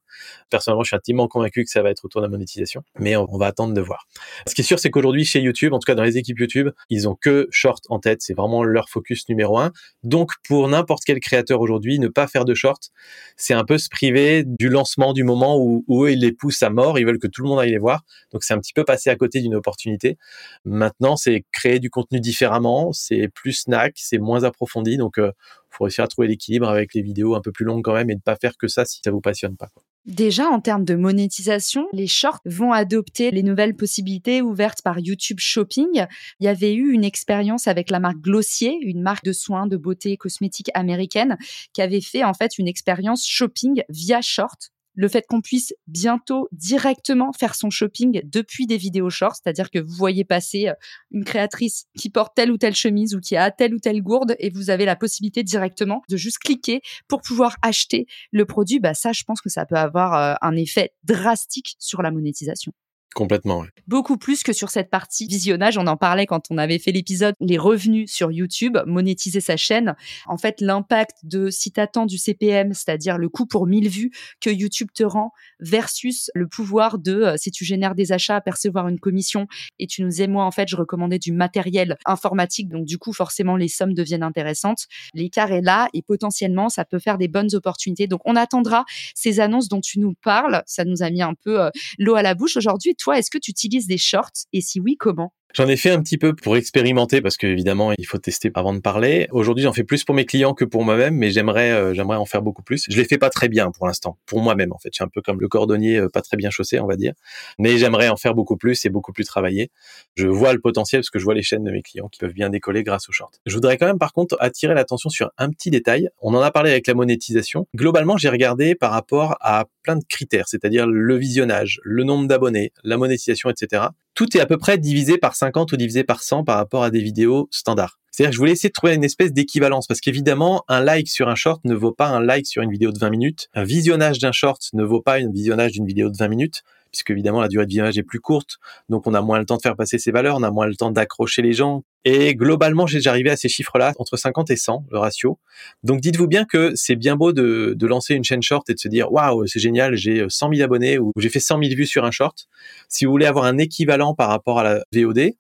Personnellement, 0.50 0.84
je 0.84 0.90
suis 0.90 0.96
intimement 0.96 1.28
convaincu 1.28 1.64
que 1.64 1.70
ça 1.70 1.82
va 1.82 1.90
être 1.90 2.06
autour 2.06 2.22
de 2.22 2.26
la 2.26 2.30
monétisation, 2.30 2.84
mais 3.00 3.16
on, 3.16 3.38
va 3.38 3.48
attendre 3.48 3.74
de 3.74 3.82
voir. 3.82 4.08
Ce 4.48 4.54
qui 4.54 4.62
est 4.62 4.64
sûr, 4.64 4.80
c'est 4.80 4.90
qu'aujourd'hui, 4.90 5.26
chez 5.26 5.40
YouTube, 5.40 5.74
en 5.74 5.80
tout 5.80 5.86
cas 5.86 5.96
dans 5.96 6.04
les 6.04 6.18
équipes 6.18 6.40
YouTube, 6.40 6.70
ils 6.90 7.08
ont 7.08 7.16
que 7.16 7.48
short 7.52 7.86
en 7.90 8.00
tête. 8.00 8.22
C'est 8.22 8.34
vraiment 8.34 8.64
leur 8.64 8.90
focus 8.90 9.28
numéro 9.30 9.58
un. 9.58 9.72
Donc, 10.04 10.32
pour 10.48 10.68
n'importe 10.68 11.04
quel 11.06 11.20
créateur 11.20 11.62
aujourd'hui, 11.62 12.00
ne 12.00 12.08
pas 12.08 12.28
faire 12.28 12.46
de 12.46 12.54
short, 12.54 12.90
c'est 13.38 13.54
un 13.54 13.64
peu 13.64 13.78
se 13.78 13.90
priver 13.90 14.44
du 14.46 14.70
lancement 14.70 15.14
du 15.14 15.24
moment 15.24 15.58
où, 15.58 15.84
eux, 16.06 16.12
ils 16.12 16.20
les 16.20 16.32
poussent 16.32 16.64
à 16.64 16.70
mort, 16.70 17.00
ils 17.00 17.06
veulent 17.06 17.20
que 17.20 17.28
tout 17.28 17.44
le 17.44 17.50
monde 17.50 17.60
aille 17.60 17.72
les 17.72 17.78
voir. 17.78 18.02
Donc 18.32 18.44
c'est 18.44 18.54
un 18.54 18.60
petit 18.60 18.74
peu 18.74 18.84
passer 18.84 19.10
à 19.10 19.16
côté 19.16 19.42
d'une 19.42 19.56
opportunité. 19.56 20.18
Maintenant, 20.66 21.16
c'est 21.16 21.46
créer 21.52 21.80
du 21.80 21.90
contenu 21.90 22.20
différemment, 22.20 22.92
c'est 22.94 23.30
plus 23.30 23.54
snack, 23.54 23.94
c'est 23.96 24.18
moins 24.18 24.44
approfondi. 24.44 24.98
Donc 24.98 25.18
euh, 25.18 25.32
faut 25.70 25.86
réussir 25.86 26.04
à 26.04 26.08
trouver 26.08 26.28
l'équilibre 26.28 26.68
avec 26.68 26.94
les 26.94 27.02
vidéos 27.02 27.36
un 27.36 27.42
peu 27.42 27.52
plus 27.52 27.66
longues 27.66 27.84
quand 27.84 27.94
même 27.94 28.10
et 28.10 28.16
ne 28.16 28.20
pas 28.20 28.36
faire 28.36 28.58
que 28.58 28.68
ça 28.68 28.86
si 28.86 29.02
ça 29.04 29.12
vous 29.12 29.22
passionne 29.22 29.56
pas. 29.56 29.70
Déjà, 30.06 30.48
en 30.48 30.60
termes 30.60 30.86
de 30.86 30.96
monétisation, 30.96 31.88
les 31.94 32.08
shorts 32.08 32.40
vont 32.46 32.72
adopter 32.72 33.32
les 33.32 33.44
nouvelles 33.44 33.76
possibilités 33.76 34.42
ouvertes 34.42 34.82
par 34.82 34.98
YouTube 34.98 35.40
Shopping. 35.40 36.06
Il 36.40 36.46
y 36.46 36.48
avait 36.48 36.74
eu 36.74 36.94
une 36.94 37.04
expérience 37.04 37.68
avec 37.68 37.92
la 37.92 38.00
marque 38.00 38.18
Glossier, 38.18 38.78
une 38.82 39.02
marque 39.02 39.26
de 39.26 39.34
soins 39.34 39.68
de 39.68 39.78
beauté 39.78 40.18
cosmétique 40.18 40.72
américaine, 40.74 41.38
qui 41.74 41.82
avait 41.82 42.02
fait 42.02 42.24
en 42.24 42.34
fait 42.34 42.58
une 42.58 42.68
expérience 42.68 43.28
shopping 43.28 43.84
via 43.90 44.22
short 44.22 44.72
le 45.00 45.08
fait 45.08 45.26
qu'on 45.30 45.40
puisse 45.40 45.74
bientôt 45.88 46.50
directement 46.52 47.32
faire 47.32 47.56
son 47.56 47.70
shopping 47.70 48.20
depuis 48.26 48.68
des 48.68 48.76
vidéos 48.76 49.10
shorts, 49.10 49.36
c'est-à-dire 49.36 49.72
que 49.72 49.80
vous 49.80 49.94
voyez 49.94 50.26
passer 50.26 50.68
euh, 50.68 50.74
une 51.12 51.24
créatrice 51.24 51.86
qui 51.98 52.10
porte 52.10 52.36
telle 52.36 52.52
ou 52.52 52.58
telle 52.58 52.76
chemise 52.76 53.16
ou 53.16 53.22
qui 53.22 53.38
a 53.38 53.50
telle 53.50 53.74
ou 53.74 53.80
telle 53.80 54.02
gourde 54.02 54.36
et 54.40 54.50
vous 54.50 54.70
avez 54.70 54.84
la 54.84 54.98
possibilité 54.98 55.42
directement 55.42 56.02
de 56.10 56.18
juste 56.18 56.40
cliquer 56.40 56.82
pour 57.08 57.22
pouvoir 57.22 57.56
acheter 57.62 58.08
le 58.34 58.44
produit, 58.44 58.82
bah 58.82 58.94
ça 58.94 59.14
je 59.14 59.24
pense 59.24 59.40
que 59.40 59.50
ça 59.50 59.66
peut 59.66 59.78
avoir 59.78 60.16
euh, 60.16 60.36
un 60.42 60.58
effet 60.58 60.92
drastique 61.06 61.78
sur 61.80 62.02
la 62.02 62.12
monétisation. 62.12 62.74
Complètement. 63.16 63.66
Beaucoup 63.88 64.18
plus 64.18 64.44
que 64.44 64.54
sur 64.54 64.70
cette 64.70 64.92
partie 64.92 65.26
visionnage. 65.26 65.78
On 65.80 65.88
en 65.88 65.98
parlait 65.98 66.28
quand 66.28 66.44
on 66.52 66.58
avait 66.60 66.78
fait 66.78 66.92
l'épisode 66.92 67.34
les 67.40 67.58
revenus 67.58 68.12
sur 68.12 68.32
YouTube, 68.32 68.78
monétiser 68.86 69.42
sa 69.42 69.58
chaîne. 69.58 69.96
En 70.28 70.38
fait, 70.38 70.62
l'impact 70.62 71.18
de 71.24 71.50
si 71.50 71.72
t'attends 71.72 72.06
du 72.06 72.20
CPM, 72.20 72.74
c'est-à-dire 72.74 73.18
le 73.18 73.28
coût 73.28 73.48
pour 73.48 73.66
1000 73.66 73.90
vues 73.90 74.12
que 74.42 74.52
YouTube 74.52 74.90
te 74.94 75.04
rend 75.04 75.32
versus 75.60 76.30
le 76.36 76.48
pouvoir 76.48 77.00
de 77.00 77.14
euh, 77.14 77.36
si 77.38 77.50
tu 77.50 77.66
génères 77.66 77.96
des 77.96 78.12
achats, 78.12 78.40
percevoir 78.42 78.88
une 78.88 79.00
commission. 79.00 79.48
Et 79.80 79.88
tu 79.88 80.04
nous 80.04 80.22
et 80.22 80.28
moi, 80.28 80.46
en 80.46 80.52
fait, 80.52 80.68
je 80.68 80.76
recommandais 80.76 81.20
du 81.20 81.32
matériel 81.32 81.98
informatique. 82.06 82.70
Donc, 82.70 82.86
du 82.86 83.00
coup, 83.00 83.12
forcément, 83.12 83.56
les 83.56 83.68
sommes 83.68 83.96
deviennent 83.96 84.24
intéressantes. 84.24 84.86
L'écart 85.16 85.52
est 85.52 85.62
là 85.62 85.90
et 85.94 86.04
potentiellement, 86.04 86.70
ça 86.70 86.86
peut 86.86 87.00
faire 87.00 87.18
des 87.18 87.28
bonnes 87.28 87.54
opportunités. 87.56 88.06
Donc, 88.06 88.22
on 88.26 88.36
attendra 88.36 88.86
ces 89.16 89.40
annonces 89.40 89.68
dont 89.68 89.82
tu 89.82 90.00
nous 90.00 90.14
parles. 90.24 90.62
Ça 90.68 90.86
nous 90.86 91.02
a 91.02 91.10
mis 91.10 91.24
un 91.24 91.34
peu 91.34 91.60
euh, 91.60 91.70
l'eau 91.98 92.16
à 92.16 92.22
la 92.22 92.36
bouche 92.36 92.56
aujourd'hui 92.56 92.96
toi, 93.00 93.18
est-ce 93.18 93.32
que 93.32 93.38
tu 93.38 93.52
utilises 93.52 93.88
des 93.88 93.98
shorts 93.98 94.46
Et 94.54 94.62
si 94.62 94.80
oui, 94.80 94.96
comment? 95.00 95.34
J'en 95.56 95.68
ai 95.68 95.78
fait 95.78 95.90
un 95.90 96.00
petit 96.00 96.20
peu 96.20 96.36
pour 96.36 96.58
expérimenter 96.58 97.22
parce 97.22 97.36
que 97.36 97.48
évidemment 97.48 97.92
il 97.98 98.06
faut 98.06 98.20
tester 98.20 98.52
avant 98.54 98.72
de 98.72 98.82
parler. 98.82 99.28
Aujourd'hui 99.32 99.64
j'en 99.64 99.74
fais 99.74 99.84
plus 99.84 100.04
pour 100.04 100.14
mes 100.14 100.26
clients 100.26 100.54
que 100.54 100.64
pour 100.64 100.84
moi-même, 100.84 101.16
mais 101.16 101.32
j'aimerais 101.32 101.72
euh, 101.72 101.94
j'aimerais 101.96 102.18
en 102.18 102.26
faire 102.26 102.44
beaucoup 102.44 102.62
plus. 102.62 102.86
Je 102.88 102.96
les 102.96 103.06
fais 103.06 103.18
pas 103.18 103.32
très 103.32 103.50
bien 103.50 103.72
pour 103.72 103.88
l'instant, 103.88 104.20
pour 104.28 104.42
moi-même 104.42 104.72
en 104.72 104.78
fait. 104.78 104.90
Je 104.94 104.98
suis 104.98 105.04
un 105.04 105.08
peu 105.08 105.22
comme 105.24 105.42
le 105.42 105.48
cordonnier 105.48 105.98
euh, 105.98 106.08
pas 106.08 106.22
très 106.22 106.38
bien 106.38 106.52
chaussé 106.52 106.80
on 106.80 106.86
va 106.86 106.96
dire, 106.96 107.14
mais 107.58 107.80
j'aimerais 107.80 108.10
en 108.10 108.16
faire 108.16 108.36
beaucoup 108.36 108.58
plus 108.58 108.86
et 108.86 108.90
beaucoup 108.90 109.12
plus 109.12 109.26
travailler. 109.26 109.72
Je 110.16 110.28
vois 110.28 110.54
le 110.54 110.60
potentiel 110.60 111.02
parce 111.02 111.10
que 111.10 111.18
je 111.18 111.24
vois 111.24 111.34
les 111.34 111.42
chaînes 111.42 111.64
de 111.64 111.72
mes 111.72 111.82
clients 111.82 112.10
qui 112.10 112.20
peuvent 112.20 112.34
bien 112.34 112.52
décoller 112.52 112.84
grâce 112.84 113.10
aux 113.10 113.12
shorts. 113.12 113.32
Je 113.48 113.56
voudrais 113.56 113.78
quand 113.78 113.88
même 113.88 114.00
par 114.00 114.14
contre 114.14 114.38
attirer 114.40 114.76
l'attention 114.76 115.10
sur 115.10 115.32
un 115.40 115.50
petit 115.50 115.72
détail. 115.72 116.10
On 116.22 116.36
en 116.36 116.42
a 116.42 116.52
parlé 116.52 116.70
avec 116.70 116.86
la 116.86 116.94
monétisation. 116.94 117.68
Globalement 117.76 118.18
j'ai 118.18 118.30
regardé 118.30 118.76
par 118.76 118.92
rapport 118.92 119.36
à 119.42 119.66
plein 119.82 119.96
de 119.96 120.04
critères, 120.08 120.48
c'est-à-dire 120.48 120.86
le 120.86 121.18
visionnage, 121.18 121.80
le 121.84 122.04
nombre 122.04 122.28
d'abonnés, 122.28 122.72
la 122.84 122.98
monétisation, 122.98 123.50
etc 123.50 123.88
tout 124.20 124.36
est 124.36 124.42
à 124.42 124.46
peu 124.46 124.58
près 124.58 124.78
divisé 124.78 125.18
par 125.18 125.34
50 125.34 125.72
ou 125.72 125.78
divisé 125.78 126.04
par 126.04 126.22
100 126.22 126.44
par 126.44 126.58
rapport 126.58 126.84
à 126.84 126.92
des 126.92 127.00
vidéos 127.00 127.48
standards. 127.52 127.98
C'est-à-dire 128.12 128.32
que 128.32 128.34
je 128.34 128.40
voulais 128.40 128.52
essayer 128.52 128.68
de 128.68 128.74
trouver 128.74 128.94
une 128.94 129.06
espèce 129.06 129.32
d'équivalence 129.32 129.88
parce 129.88 130.02
qu'évidemment, 130.02 130.66
un 130.68 130.82
like 130.82 131.08
sur 131.08 131.30
un 131.30 131.36
short 131.36 131.62
ne 131.64 131.74
vaut 131.74 131.94
pas 131.94 132.10
un 132.10 132.20
like 132.20 132.46
sur 132.46 132.62
une 132.62 132.70
vidéo 132.70 132.92
de 132.92 133.00
20 133.00 133.12
minutes. 133.12 133.48
Un 133.54 133.64
visionnage 133.64 134.20
d'un 134.20 134.34
short 134.34 134.62
ne 134.74 134.84
vaut 134.84 135.00
pas 135.00 135.22
un 135.22 135.32
visionnage 135.32 135.72
d'une 135.72 135.86
vidéo 135.86 136.10
de 136.10 136.18
20 136.18 136.28
minutes 136.28 136.64
puisque 136.92 137.12
évidemment 137.12 137.42
la 137.42 137.48
durée 137.48 137.66
de 137.66 137.70
visionnage 137.70 137.98
est 137.98 138.04
plus 138.04 138.20
courte, 138.20 138.58
donc 138.90 139.08
on 139.08 139.14
a 139.14 139.22
moins 139.22 139.40
le 139.40 139.46
temps 139.46 139.58
de 139.58 139.62
faire 139.62 139.76
passer 139.76 139.98
ses 139.98 140.12
valeurs, 140.12 140.38
on 140.38 140.44
a 140.44 140.52
moins 140.52 140.68
le 140.68 140.76
temps 140.76 140.92
d'accrocher 140.92 141.42
les 141.42 141.54
gens. 141.54 141.84
Et 142.06 142.34
globalement, 142.34 142.88
j'ai 142.88 143.00
déjà 143.00 143.10
arrivé 143.10 143.30
à 143.30 143.36
ces 143.36 143.50
chiffres-là, 143.50 143.94
entre 144.00 144.16
50 144.16 144.50
et 144.52 144.56
100, 144.56 144.86
le 144.90 145.00
ratio. 145.00 145.38
Donc 145.84 146.00
dites-vous 146.00 146.28
bien 146.28 146.46
que 146.46 146.72
c'est 146.76 146.96
bien 146.96 147.16
beau 147.16 147.34
de, 147.34 147.74
de, 147.78 147.88
lancer 147.88 148.16
une 148.16 148.24
chaîne 148.24 148.42
short 148.42 148.70
et 148.70 148.74
de 148.74 148.80
se 148.80 148.88
dire, 148.88 149.12
waouh, 149.12 149.46
c'est 149.48 149.60
génial, 149.60 149.96
j'ai 149.96 150.26
100 150.28 150.54
000 150.54 150.64
abonnés 150.64 150.98
ou 150.98 151.12
j'ai 151.18 151.30
fait 151.30 151.42
100 151.42 151.62
000 151.62 151.76
vues 151.76 151.86
sur 151.86 152.06
un 152.06 152.12
short. 152.12 152.48
Si 152.88 153.06
vous 153.06 153.12
voulez 153.12 153.26
avoir 153.26 153.46
un 153.46 153.58
équivalent 153.58 154.14
par 154.14 154.30
rapport 154.30 154.60
à 154.60 154.64
la 154.64 154.84
VOD, 154.94 155.34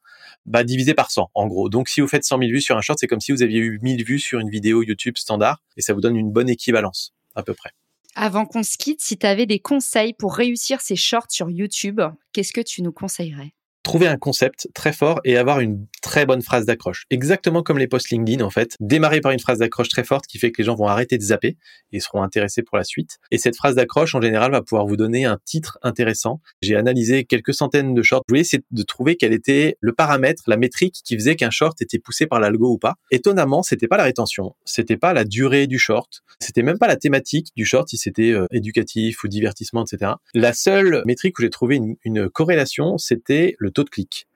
bah, 0.45 0.63
divisé 0.63 0.93
par 0.93 1.11
100, 1.11 1.29
en 1.33 1.47
gros. 1.47 1.69
Donc, 1.69 1.89
si 1.89 2.01
vous 2.01 2.07
faites 2.07 2.23
100 2.23 2.39
000 2.39 2.51
vues 2.51 2.61
sur 2.61 2.77
un 2.77 2.81
short, 2.81 2.99
c'est 2.99 3.07
comme 3.07 3.21
si 3.21 3.31
vous 3.31 3.43
aviez 3.43 3.59
eu 3.59 3.79
1000 3.81 4.03
vues 4.03 4.19
sur 4.19 4.39
une 4.39 4.49
vidéo 4.49 4.83
YouTube 4.83 5.17
standard 5.17 5.61
et 5.77 5.81
ça 5.81 5.93
vous 5.93 6.01
donne 6.01 6.15
une 6.15 6.31
bonne 6.31 6.49
équivalence, 6.49 7.13
à 7.35 7.43
peu 7.43 7.53
près. 7.53 7.71
Avant 8.21 8.45
qu'on 8.45 8.63
se 8.63 8.77
quitte, 8.77 8.99
si 8.99 9.17
tu 9.17 9.25
avais 9.25 9.45
des 9.45 9.59
conseils 9.59 10.13
pour 10.13 10.35
réussir 10.35 10.81
ces 10.81 10.97
shorts 10.97 11.31
sur 11.31 11.49
YouTube, 11.49 12.01
qu'est-ce 12.33 12.51
que 12.51 12.59
tu 12.59 12.81
nous 12.81 12.91
conseillerais? 12.91 13.53
Trouver 13.89 14.05
un 14.05 14.17
concept 14.17 14.69
très 14.75 14.93
fort 14.93 15.19
et 15.25 15.35
avoir 15.35 15.61
une 15.61 15.87
très 16.03 16.27
bonne 16.27 16.43
phrase 16.43 16.67
d'accroche. 16.67 17.05
Exactement 17.09 17.63
comme 17.63 17.79
les 17.79 17.87
posts 17.87 18.11
LinkedIn, 18.11 18.45
en 18.45 18.51
fait. 18.51 18.75
Démarrer 18.79 19.19
par 19.19 19.31
une 19.31 19.39
phrase 19.39 19.57
d'accroche 19.57 19.89
très 19.89 20.03
forte 20.03 20.27
qui 20.27 20.37
fait 20.37 20.51
que 20.51 20.61
les 20.61 20.63
gens 20.63 20.75
vont 20.75 20.85
arrêter 20.85 21.17
de 21.17 21.23
zapper 21.23 21.57
et 21.91 21.99
seront 21.99 22.21
intéressés 22.21 22.61
pour 22.61 22.77
la 22.77 22.83
suite. 22.83 23.17
Et 23.31 23.39
cette 23.39 23.55
phrase 23.55 23.73
d'accroche, 23.73 24.13
en 24.13 24.21
général, 24.21 24.51
va 24.51 24.61
pouvoir 24.61 24.85
vous 24.85 24.95
donner 24.95 25.25
un 25.25 25.39
titre 25.43 25.79
intéressant. 25.81 26.39
J'ai 26.61 26.75
analysé 26.75 27.23
quelques 27.25 27.55
centaines 27.55 27.95
de 27.95 28.03
shorts. 28.03 28.21
Je 28.27 28.31
voulais 28.31 28.41
essayer 28.41 28.63
de 28.69 28.83
trouver 28.83 29.15
quel 29.15 29.33
était 29.33 29.75
le 29.81 29.91
paramètre, 29.91 30.43
la 30.45 30.57
métrique 30.57 31.01
qui 31.03 31.15
faisait 31.15 31.35
qu'un 31.35 31.49
short 31.49 31.81
était 31.81 31.97
poussé 31.97 32.27
par 32.27 32.39
l'algo 32.39 32.71
ou 32.71 32.77
pas. 32.77 32.93
Étonnamment, 33.09 33.63
c'était 33.63 33.87
pas 33.87 33.97
la 33.97 34.03
rétention, 34.03 34.53
c'était 34.65 34.97
pas 34.97 35.13
la 35.13 35.23
durée 35.23 35.65
du 35.65 35.79
short, 35.79 36.21
c'était 36.39 36.61
même 36.61 36.77
pas 36.77 36.87
la 36.87 36.95
thématique 36.95 37.47
du 37.55 37.65
short, 37.65 37.89
si 37.89 37.97
c'était 37.97 38.33
euh, 38.33 38.45
éducatif 38.51 39.23
ou 39.23 39.27
divertissement, 39.27 39.83
etc. 39.83 40.11
La 40.35 40.53
seule 40.53 41.01
métrique 41.07 41.39
où 41.39 41.41
j'ai 41.41 41.49
trouvé 41.49 41.77
une, 41.77 41.95
une 42.03 42.29
corrélation, 42.29 42.99
c'était 42.99 43.55
le 43.57 43.71
taux 43.71 43.78
de 43.83 43.89
clic. 43.89 44.27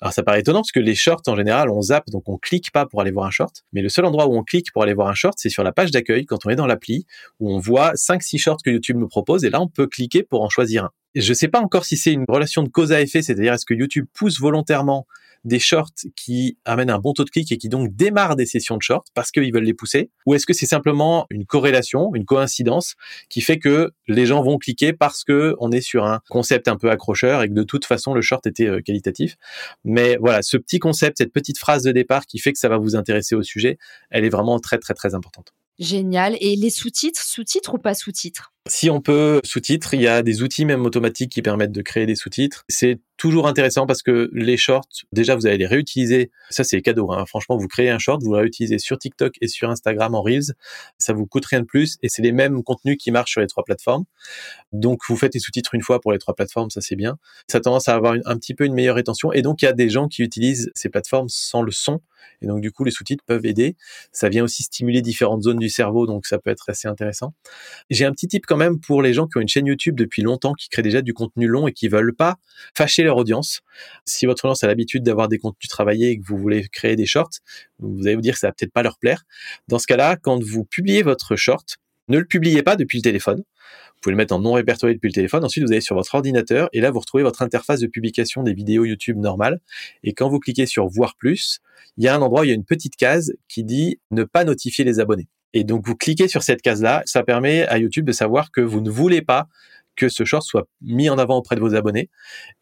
Alors 0.00 0.12
ça 0.12 0.24
paraît 0.24 0.40
étonnant 0.40 0.60
parce 0.60 0.72
que 0.72 0.80
les 0.80 0.96
shorts 0.96 1.22
en 1.28 1.36
général 1.36 1.70
on 1.70 1.80
zappe 1.80 2.10
donc 2.10 2.28
on 2.28 2.36
clique 2.36 2.72
pas 2.72 2.86
pour 2.86 3.00
aller 3.00 3.12
voir 3.12 3.26
un 3.26 3.30
short, 3.30 3.64
mais 3.72 3.82
le 3.82 3.88
seul 3.88 4.04
endroit 4.04 4.26
où 4.26 4.36
on 4.36 4.42
clique 4.42 4.72
pour 4.72 4.82
aller 4.82 4.94
voir 4.94 5.06
un 5.06 5.14
short 5.14 5.34
c'est 5.38 5.48
sur 5.48 5.62
la 5.62 5.70
page 5.70 5.92
d'accueil 5.92 6.26
quand 6.26 6.44
on 6.44 6.50
est 6.50 6.56
dans 6.56 6.66
l'appli 6.66 7.06
où 7.38 7.52
on 7.52 7.58
voit 7.58 7.92
5 7.94 8.20
6 8.20 8.38
shorts 8.38 8.62
que 8.64 8.70
YouTube 8.70 8.96
nous 8.96 9.06
propose 9.06 9.44
et 9.44 9.50
là 9.50 9.60
on 9.60 9.68
peut 9.68 9.86
cliquer 9.86 10.24
pour 10.24 10.42
en 10.42 10.48
choisir 10.48 10.86
un. 10.86 10.90
Je 11.14 11.32
sais 11.32 11.48
pas 11.48 11.60
encore 11.60 11.84
si 11.84 11.96
c'est 11.96 12.12
une 12.12 12.24
relation 12.26 12.62
de 12.62 12.68
cause 12.68 12.90
à 12.90 13.00
effet, 13.00 13.22
c'est-à-dire 13.22 13.52
est-ce 13.52 13.66
que 13.66 13.74
YouTube 13.74 14.06
pousse 14.12 14.40
volontairement 14.40 15.06
des 15.44 15.58
shorts 15.58 15.92
qui 16.16 16.58
amènent 16.64 16.90
un 16.90 16.98
bon 16.98 17.12
taux 17.12 17.24
de 17.24 17.30
clic 17.30 17.50
et 17.52 17.58
qui 17.58 17.68
donc 17.68 17.94
démarrent 17.94 18.36
des 18.36 18.46
sessions 18.46 18.76
de 18.76 18.82
shorts 18.82 19.04
parce 19.14 19.30
qu'ils 19.30 19.52
veulent 19.52 19.64
les 19.64 19.74
pousser? 19.74 20.10
Ou 20.26 20.34
est-ce 20.34 20.46
que 20.46 20.52
c'est 20.52 20.66
simplement 20.66 21.26
une 21.30 21.46
corrélation, 21.46 22.14
une 22.14 22.24
coïncidence 22.24 22.94
qui 23.28 23.40
fait 23.40 23.58
que 23.58 23.92
les 24.08 24.26
gens 24.26 24.42
vont 24.42 24.58
cliquer 24.58 24.92
parce 24.92 25.24
que 25.24 25.54
on 25.58 25.72
est 25.72 25.80
sur 25.80 26.04
un 26.04 26.20
concept 26.28 26.68
un 26.68 26.76
peu 26.76 26.90
accrocheur 26.90 27.42
et 27.42 27.48
que 27.48 27.54
de 27.54 27.62
toute 27.62 27.84
façon 27.84 28.14
le 28.14 28.22
short 28.22 28.46
était 28.46 28.66
euh, 28.66 28.80
qualitatif? 28.80 29.36
Mais 29.84 30.16
voilà, 30.20 30.42
ce 30.42 30.56
petit 30.56 30.78
concept, 30.78 31.18
cette 31.18 31.32
petite 31.32 31.58
phrase 31.58 31.82
de 31.82 31.92
départ 31.92 32.26
qui 32.26 32.38
fait 32.38 32.52
que 32.52 32.58
ça 32.58 32.68
va 32.68 32.78
vous 32.78 32.96
intéresser 32.96 33.34
au 33.34 33.42
sujet, 33.42 33.78
elle 34.10 34.24
est 34.24 34.30
vraiment 34.30 34.58
très 34.58 34.78
très 34.78 34.94
très 34.94 35.14
importante. 35.14 35.52
Génial. 35.78 36.36
Et 36.40 36.54
les 36.56 36.70
sous-titres, 36.70 37.22
sous-titres 37.22 37.74
ou 37.74 37.78
pas 37.78 37.94
sous-titres? 37.94 38.52
Si 38.68 38.90
on 38.90 39.00
peut 39.00 39.40
sous-titres, 39.42 39.94
il 39.94 40.02
y 40.02 40.06
a 40.06 40.22
des 40.22 40.44
outils 40.44 40.64
même 40.64 40.86
automatiques 40.86 41.32
qui 41.32 41.42
permettent 41.42 41.72
de 41.72 41.82
créer 41.82 42.06
des 42.06 42.14
sous-titres. 42.14 42.62
C'est 42.68 43.00
toujours 43.16 43.48
intéressant 43.48 43.86
parce 43.86 44.02
que 44.02 44.30
les 44.32 44.56
shorts, 44.56 44.86
déjà, 45.10 45.34
vous 45.34 45.46
allez 45.46 45.58
les 45.58 45.66
réutiliser. 45.66 46.30
Ça, 46.48 46.62
c'est 46.62 46.80
cadeau. 46.80 47.10
Hein. 47.10 47.26
Franchement, 47.26 47.56
vous 47.56 47.66
créez 47.66 47.90
un 47.90 47.98
short, 47.98 48.22
vous 48.22 48.32
le 48.32 48.38
réutilisez 48.38 48.78
sur 48.78 48.98
TikTok 48.98 49.34
et 49.40 49.48
sur 49.48 49.68
Instagram 49.68 50.14
en 50.14 50.22
Reels. 50.22 50.54
Ça 50.98 51.12
vous 51.12 51.26
coûte 51.26 51.44
rien 51.46 51.58
de 51.58 51.66
plus 51.66 51.98
et 52.02 52.08
c'est 52.08 52.22
les 52.22 52.30
mêmes 52.30 52.62
contenus 52.62 52.98
qui 53.00 53.10
marchent 53.10 53.32
sur 53.32 53.40
les 53.40 53.48
trois 53.48 53.64
plateformes. 53.64 54.04
Donc, 54.70 55.00
vous 55.08 55.16
faites 55.16 55.34
les 55.34 55.40
sous-titres 55.40 55.74
une 55.74 55.82
fois 55.82 56.00
pour 56.00 56.12
les 56.12 56.18
trois 56.18 56.34
plateformes, 56.34 56.70
ça 56.70 56.80
c'est 56.80 56.96
bien. 56.96 57.18
Ça 57.50 57.58
a 57.58 57.60
tendance 57.60 57.88
à 57.88 57.96
avoir 57.96 58.14
un 58.24 58.36
petit 58.36 58.54
peu 58.54 58.64
une 58.64 58.74
meilleure 58.74 58.96
rétention 58.96 59.32
et 59.32 59.42
donc 59.42 59.62
il 59.62 59.64
y 59.64 59.68
a 59.68 59.72
des 59.72 59.88
gens 59.88 60.06
qui 60.06 60.22
utilisent 60.22 60.70
ces 60.76 60.88
plateformes 60.88 61.28
sans 61.28 61.62
le 61.62 61.72
son 61.72 62.00
et 62.42 62.46
donc, 62.46 62.60
du 62.60 62.72
coup, 62.72 62.84
les 62.84 62.90
sous-titres 62.90 63.24
peuvent 63.24 63.46
aider. 63.46 63.76
Ça 64.10 64.28
vient 64.28 64.44
aussi 64.44 64.64
stimuler 64.64 65.00
différentes 65.00 65.42
zones 65.42 65.58
du 65.58 65.68
cerveau, 65.68 66.06
donc 66.06 66.26
ça 66.26 66.38
peut 66.38 66.50
être 66.50 66.68
assez 66.68 66.88
intéressant. 66.88 67.34
J'ai 67.90 68.04
un 68.04 68.12
petit 68.12 68.28
tip 68.28 68.46
quand 68.52 68.58
même 68.58 68.80
pour 68.80 69.00
les 69.00 69.14
gens 69.14 69.26
qui 69.26 69.38
ont 69.38 69.40
une 69.40 69.48
chaîne 69.48 69.64
YouTube 69.64 69.94
depuis 69.96 70.20
longtemps, 70.20 70.52
qui 70.52 70.68
créent 70.68 70.82
déjà 70.82 71.00
du 71.00 71.14
contenu 71.14 71.46
long 71.46 71.68
et 71.68 71.72
qui 71.72 71.88
veulent 71.88 72.14
pas 72.14 72.36
fâcher 72.76 73.02
leur 73.02 73.16
audience. 73.16 73.62
Si 74.04 74.26
votre 74.26 74.44
audience 74.44 74.62
a 74.62 74.66
l'habitude 74.66 75.02
d'avoir 75.02 75.28
des 75.28 75.38
contenus 75.38 75.70
travaillés 75.70 76.10
et 76.10 76.18
que 76.18 76.26
vous 76.26 76.36
voulez 76.36 76.68
créer 76.70 76.94
des 76.94 77.06
shorts, 77.06 77.30
vous 77.78 78.06
allez 78.06 78.14
vous 78.14 78.20
dire 78.20 78.34
que 78.34 78.40
ça 78.40 78.48
va 78.48 78.52
peut-être 78.52 78.74
pas 78.74 78.82
leur 78.82 78.98
plaire. 78.98 79.22
Dans 79.68 79.78
ce 79.78 79.86
cas-là, 79.86 80.16
quand 80.16 80.38
vous 80.44 80.66
publiez 80.66 81.02
votre 81.02 81.34
short, 81.34 81.78
ne 82.08 82.18
le 82.18 82.26
publiez 82.26 82.62
pas 82.62 82.76
depuis 82.76 82.98
le 82.98 83.02
téléphone. 83.02 83.38
Vous 83.38 84.00
pouvez 84.02 84.12
le 84.12 84.18
mettre 84.18 84.34
en 84.34 84.40
non 84.40 84.52
répertorié 84.52 84.94
depuis 84.96 85.08
le 85.08 85.14
téléphone. 85.14 85.42
Ensuite, 85.44 85.64
vous 85.64 85.72
allez 85.72 85.80
sur 85.80 85.96
votre 85.96 86.14
ordinateur 86.14 86.68
et 86.74 86.82
là, 86.82 86.90
vous 86.90 87.00
retrouvez 87.00 87.24
votre 87.24 87.40
interface 87.40 87.80
de 87.80 87.86
publication 87.86 88.42
des 88.42 88.52
vidéos 88.52 88.84
YouTube 88.84 89.16
normales. 89.16 89.60
Et 90.04 90.12
quand 90.12 90.28
vous 90.28 90.40
cliquez 90.40 90.66
sur 90.66 90.86
voir 90.88 91.16
plus, 91.16 91.60
il 91.96 92.04
y 92.04 92.08
a 92.08 92.14
un 92.14 92.20
endroit 92.20 92.44
il 92.44 92.50
y 92.50 92.52
a 92.52 92.54
une 92.54 92.66
petite 92.66 92.96
case 92.96 93.32
qui 93.48 93.64
dit 93.64 93.98
ne 94.10 94.24
pas 94.24 94.44
notifier 94.44 94.84
les 94.84 95.00
abonnés. 95.00 95.30
Et 95.54 95.64
donc, 95.64 95.86
vous 95.86 95.96
cliquez 95.96 96.28
sur 96.28 96.42
cette 96.42 96.62
case-là. 96.62 97.02
Ça 97.04 97.22
permet 97.22 97.66
à 97.66 97.78
YouTube 97.78 98.04
de 98.04 98.12
savoir 98.12 98.50
que 98.50 98.60
vous 98.60 98.80
ne 98.80 98.90
voulez 98.90 99.22
pas 99.22 99.48
que 99.96 100.08
ce 100.08 100.24
short 100.24 100.42
soit 100.42 100.66
mis 100.80 101.10
en 101.10 101.18
avant 101.18 101.36
auprès 101.36 101.56
de 101.56 101.60
vos 101.60 101.74
abonnés. 101.74 102.10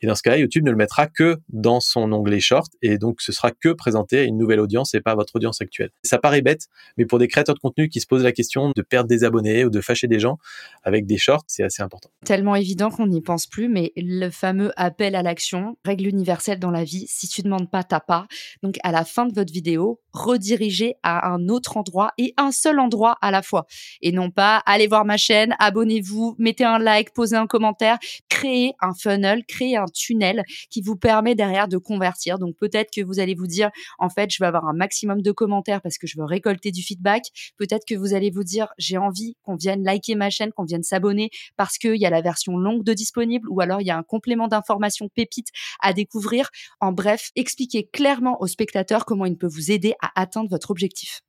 Et 0.01 0.07
dans 0.07 0.15
ce 0.15 0.23
cas-là, 0.23 0.39
YouTube 0.39 0.65
ne 0.65 0.71
le 0.71 0.77
mettra 0.77 1.07
que 1.07 1.37
dans 1.49 1.81
son 1.81 2.13
onglet 2.13 2.41
short 2.41 2.73
et 2.83 2.99
donc 2.99 3.21
ce 3.21 3.33
sera 3.33 3.51
que 3.51 3.71
présenté 3.73 4.19
à 4.19 4.23
une 4.25 4.37
nouvelle 4.37 4.61
audience 4.61 4.95
et 4.95 5.01
pas 5.01 5.13
à 5.13 5.15
votre 5.15 5.37
audience 5.37 5.61
actuelle. 5.61 5.91
Ça 6.03 6.19
paraît 6.19 6.43
bête, 6.43 6.67
mais 6.97 7.07
pour 7.07 7.19
des 7.19 7.29
créateurs 7.29 7.55
de 7.55 7.61
contenu 7.61 7.89
qui 7.89 8.01
se 8.01 8.07
posent 8.07 8.23
la 8.23 8.33
question 8.33 8.73
de 8.75 8.83
perdre 8.83 9.09
des 9.09 9.25
abonnés 9.25 9.65
ou 9.65 9.71
de 9.71 9.81
fâcher 9.81 10.07
des 10.07 10.19
gens 10.19 10.39
avec 10.83 11.07
des 11.07 11.19
shorts, 11.19 11.45
c'est 11.47 11.63
assez 11.63 11.83
important. 11.83 12.11
Tellement 12.25 12.57
évident 12.57 12.91
qu'on 12.91 13.07
n'y 13.07 13.21
pense 13.21 13.47
plus, 13.47 13.69
mais 13.69 13.93
le 13.97 14.31
fameux 14.31 14.73
appel 14.77 15.15
à 15.15 15.23
l'action, 15.23 15.77
règle 15.85 16.07
universelle 16.07 16.59
dans 16.59 16.71
la 16.71 16.85
vie, 16.85 17.07
si 17.09 17.29
tu 17.29 17.43
demandes 17.43 17.71
pas, 17.71 17.85
t'as 17.85 18.01
pas. 18.01 18.27
Donc 18.63 18.77
à 18.83 18.93
la 18.93 19.05
fin 19.05 19.27
de 19.27 19.35
votre 19.35 19.53
vidéo, 19.53 20.01
redirigez 20.13 20.95
à 21.03 21.29
un 21.31 21.49
autre 21.49 21.77
endroit 21.77 22.13
et 22.19 22.35
un 22.37 22.53
seul 22.53 22.79
endroit 22.79 23.17
à 23.21 23.31
la 23.31 23.43
fois. 23.43 23.67
Et 24.03 24.13
non 24.13 24.31
pas 24.31 24.63
allez 24.67 24.87
voir 24.87 25.05
ma 25.05 25.17
chaîne, 25.17 25.55
abonnez-vous, 25.59 26.37
mettez 26.39 26.65
un 26.65 26.79
like, 26.79 27.13
poser 27.21 27.37
un 27.37 27.47
commentaire, 27.47 27.99
créer 28.31 28.73
un 28.81 28.95
funnel, 28.95 29.45
créer 29.45 29.77
un 29.77 29.85
tunnel 29.93 30.43
qui 30.71 30.81
vous 30.81 30.97
permet 30.97 31.35
derrière 31.35 31.69
de 31.69 31.77
convertir. 31.77 32.39
Donc 32.39 32.57
peut-être 32.57 32.91
que 32.91 33.03
vous 33.03 33.21
allez 33.21 33.35
vous 33.35 33.47
dire, 33.47 33.69
en 33.99 34.09
fait, 34.09 34.31
je 34.31 34.39
vais 34.43 34.47
avoir 34.47 34.67
un 34.67 34.73
maximum 34.73 35.21
de 35.21 35.31
commentaires 35.31 35.83
parce 35.83 35.99
que 35.99 36.07
je 36.07 36.17
veux 36.17 36.25
récolter 36.25 36.71
du 36.73 36.83
feedback. 36.83 37.25
Peut-être 37.59 37.85
que 37.87 37.95
vous 37.95 38.15
allez 38.15 38.31
vous 38.31 38.43
dire, 38.43 38.69
j'ai 38.79 38.97
envie 38.97 39.37
qu'on 39.43 39.55
vienne 39.55 39.85
liker 39.85 40.15
ma 40.15 40.31
chaîne, 40.31 40.51
qu'on 40.51 40.65
vienne 40.65 40.83
s'abonner 40.83 41.29
parce 41.59 41.77
qu'il 41.77 41.97
y 41.97 42.07
a 42.07 42.11
la 42.11 42.23
version 42.23 42.57
longue 42.57 42.85
de 42.85 42.95
disponible 42.95 43.47
ou 43.51 43.61
alors 43.61 43.83
il 43.83 43.87
y 43.87 43.91
a 43.91 43.99
un 43.99 44.03
complément 44.03 44.49
d'information 44.49 45.11
pépite 45.15 45.49
à 45.81 45.93
découvrir. 45.93 46.49
En 46.81 46.93
bref, 46.93 47.33
expliquez 47.37 47.87
clairement 47.87 48.41
aux 48.41 48.47
spectateurs 48.47 49.05
comment 49.05 49.27
il 49.27 49.37
peut 49.37 49.47
vous 49.47 49.71
aider 49.71 49.93
à 50.01 50.19
atteindre 50.19 50.49
votre 50.49 50.71
objectif. 50.71 51.21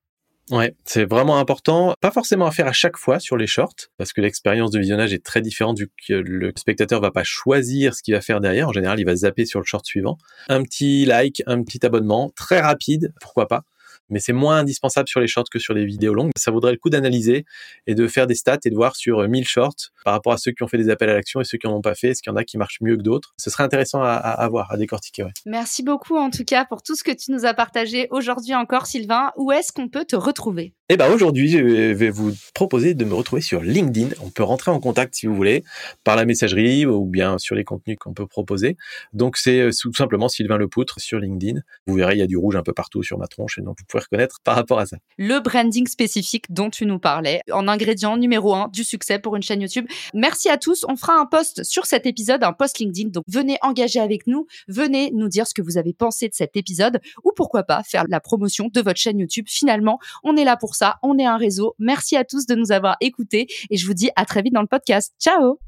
Ouais, 0.52 0.76
c'est 0.84 1.06
vraiment 1.06 1.38
important. 1.38 1.94
Pas 2.02 2.12
forcément 2.12 2.46
à 2.46 2.52
faire 2.52 2.68
à 2.68 2.74
chaque 2.74 2.98
fois 2.98 3.20
sur 3.20 3.38
les 3.38 3.48
shorts, 3.48 3.88
parce 3.98 4.12
que 4.12 4.20
l'expérience 4.20 4.70
de 4.70 4.80
visionnage 4.80 5.14
est 5.14 5.24
très 5.24 5.42
différente 5.42 5.80
vu 5.80 5.90
que 6.08 6.14
le 6.14 6.52
spectateur 6.58 7.00
va 7.00 7.10
pas 7.10 7.24
choisir 7.24 7.96
ce 7.96 8.04
qu'il 8.04 8.14
va 8.14 8.20
faire 8.22 8.42
derrière. 8.42 8.68
En 8.68 8.74
général, 8.74 9.00
il 9.00 9.06
va 9.06 9.16
zapper 9.16 9.46
sur 9.46 9.62
le 9.62 9.66
short 9.66 9.86
suivant. 9.86 10.18
Un 10.50 10.64
petit 10.64 11.06
like, 11.06 11.42
un 11.48 11.64
petit 11.64 11.86
abonnement, 11.86 12.32
très 12.36 12.60
rapide, 12.60 13.14
pourquoi 13.22 13.48
pas 13.48 13.64
mais 14.12 14.20
c'est 14.20 14.34
moins 14.34 14.58
indispensable 14.58 15.08
sur 15.08 15.20
les 15.20 15.28
shorts 15.28 15.50
que 15.50 15.60
sur 15.60 15.74
les 15.74 15.86
vidéos 15.86 16.14
longues. 16.14 16.32
Ça 16.38 16.52
vaudrait 16.52 16.72
le 16.72 16.78
coup 16.78 16.90
d'analyser 16.90 17.46
et 17.88 17.96
de 17.96 18.08
faire 18.08 18.28
des 18.28 18.36
stats 18.36 18.60
et 18.66 18.70
de 18.70 18.76
voir 18.76 18.96
sur 18.96 19.28
1000 19.28 19.48
shorts 19.48 19.92
par 20.06 20.14
rapport 20.14 20.34
à 20.34 20.38
ceux 20.38 20.52
qui 20.52 20.64
ont 20.64 20.68
fait 20.68 20.78
des 20.78 20.90
appels 20.90 21.10
à 21.10 21.16
l'action 21.16 21.42
et 21.42 21.44
ceux 21.44 21.58
qui 21.58 21.68
n'en 21.68 21.78
ont 21.78 21.82
pas 21.82 21.96
fait, 21.96 22.10
est-ce 22.10 22.22
qu'il 22.22 22.32
y 22.32 22.34
en 22.34 22.38
a 22.38 22.44
qui 22.44 22.58
marchent 22.58 22.82
mieux 22.82 22.98
que 22.98 23.02
d'autres? 23.02 23.34
Ce 23.38 23.50
serait 23.50 23.64
intéressant 23.64 24.04
à, 24.04 24.12
à, 24.12 24.50
voir, 24.50 24.72
à 24.72 24.78
décortiquer. 24.78 25.26
Merci 25.46 25.84
beaucoup 25.84 26.18
en 26.18 26.30
tout 26.30 26.46
cas 26.46 26.66
pour 26.66 26.84
tout 26.84 26.96
ce 26.96 27.04
que 27.04 27.12
tu 27.12 27.32
nous 27.32 27.46
as 27.46 27.54
partagé 27.54 28.08
aujourd'hui 28.12 28.56
encore, 28.56 28.86
Sylvain. 28.86 29.32
Où 29.38 29.52
est-ce 29.52 29.72
qu'on 29.72 29.90
peut 29.90 30.06
te 30.06 30.16
retrouver? 30.16 30.74
Eh 30.94 30.98
ben 30.98 31.10
aujourd'hui, 31.10 31.48
je 31.48 31.94
vais 31.94 32.10
vous 32.10 32.34
proposer 32.54 32.96
de 32.96 33.06
me 33.06 33.14
retrouver 33.14 33.42
sur 33.42 33.62
LinkedIn. 33.62 34.10
On 34.22 34.30
peut 34.30 34.44
rentrer 34.44 34.72
en 34.72 34.82
contact 34.82 35.16
si 35.16 35.26
vous 35.26 35.34
voulez 35.34 35.64
par 36.04 36.18
la 36.18 36.26
messagerie 36.26 36.86
ou 36.86 37.06
bien 37.06 37.38
sur 37.38 37.56
les 37.56 37.64
contenus 37.64 37.96
qu'on 37.98 38.14
peut 38.14 38.28
proposer. 38.28 38.76
Donc 39.14 39.38
c'est 39.38 39.62
euh, 39.62 39.72
tout 39.72 39.94
simplement 39.94 40.28
Sylvain 40.28 40.58
Lepoutre 40.58 41.00
sur 41.00 41.20
LinkedIn. 41.20 41.62
Vous 41.88 41.94
verrez, 41.94 42.16
il 42.16 42.20
y 42.20 42.22
a 42.22 42.28
du 42.28 42.36
rouge 42.36 42.58
un 42.58 42.62
peu 42.62 42.74
partout 42.74 43.04
sur 43.04 43.18
ma 43.18 43.28
tronche 43.28 43.58
et 43.58 43.62
donc 43.62 43.78
vous 43.80 43.86
pouvez 43.88 44.04
reconnaître 44.04 44.40
par 44.44 44.54
rapport 44.54 44.80
à 44.80 44.86
ça. 44.86 44.98
Le 45.18 45.40
branding 45.40 45.88
spécifique 45.88 46.48
dont 46.50 46.70
tu 46.70 46.86
nous 46.86 47.00
parlais, 47.00 47.40
en 47.54 47.70
ingrédient 47.70 48.18
numéro 48.18 48.54
un 48.54 48.68
du 48.68 48.84
succès 48.84 49.18
pour 49.18 49.38
une 49.38 49.44
chaîne 49.44 49.62
YouTube. 49.62 49.86
Merci 50.14 50.50
à 50.50 50.58
tous. 50.58 50.84
On 50.90 50.98
fera 50.98 51.14
un 51.18 51.26
post 51.26 51.64
sur 51.64 51.86
cet 51.86 52.06
épisode, 52.06 52.44
un 52.44 52.52
post 52.52 52.80
LinkedIn. 52.80 53.12
Donc 53.12 53.24
venez 53.30 53.58
engager 53.62 54.02
avec 54.02 54.28
nous, 54.28 54.46
venez 54.68 55.12
nous 55.12 55.30
dire 55.30 55.48
ce 55.48 55.54
que 55.54 55.62
vous 55.62 55.78
avez 55.78 55.94
pensé 55.94 56.28
de 56.28 56.34
cet 56.34 56.58
épisode 56.58 57.00
ou 57.24 57.32
pourquoi 57.34 57.64
pas 57.64 57.82
faire 57.84 58.04
la 58.10 58.20
promotion 58.20 58.70
de 58.74 58.82
votre 58.82 59.00
chaîne 59.00 59.20
YouTube. 59.20 59.46
Finalement, 59.48 59.98
on 60.26 60.36
est 60.36 60.44
là 60.44 60.58
pour 60.58 60.76
ça, 60.82 60.98
on 61.04 61.20
est 61.20 61.26
un 61.26 61.38
réseau. 61.38 61.76
Merci 61.78 62.18
à 62.18 62.24
tous 62.24 62.48
de 62.48 62.56
nous 62.56 62.72
avoir 62.72 62.98
écoutés 63.02 63.46
et 63.70 63.78
je 63.78 63.86
vous 63.86 63.94
dis 63.94 64.10
à 64.16 64.26
très 64.26 64.42
vite 64.42 64.54
dans 64.54 64.62
le 64.62 64.68
podcast. 64.68 65.14
Ciao 65.20 65.60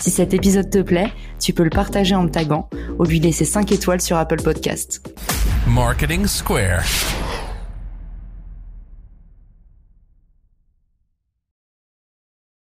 Si 0.00 0.10
cet 0.10 0.34
épisode 0.34 0.68
te 0.70 0.82
plaît, 0.82 1.10
tu 1.40 1.54
peux 1.54 1.62
le 1.64 1.70
partager 1.70 2.14
en 2.14 2.24
me 2.24 2.30
taguant 2.30 2.68
ou 2.98 3.04
lui 3.04 3.20
laisser 3.20 3.46
5 3.46 3.72
étoiles 3.72 4.02
sur 4.02 4.18
Apple 4.18 4.42
Podcast. 4.42 5.02
Marketing 5.66 6.26
Square. 6.26 6.82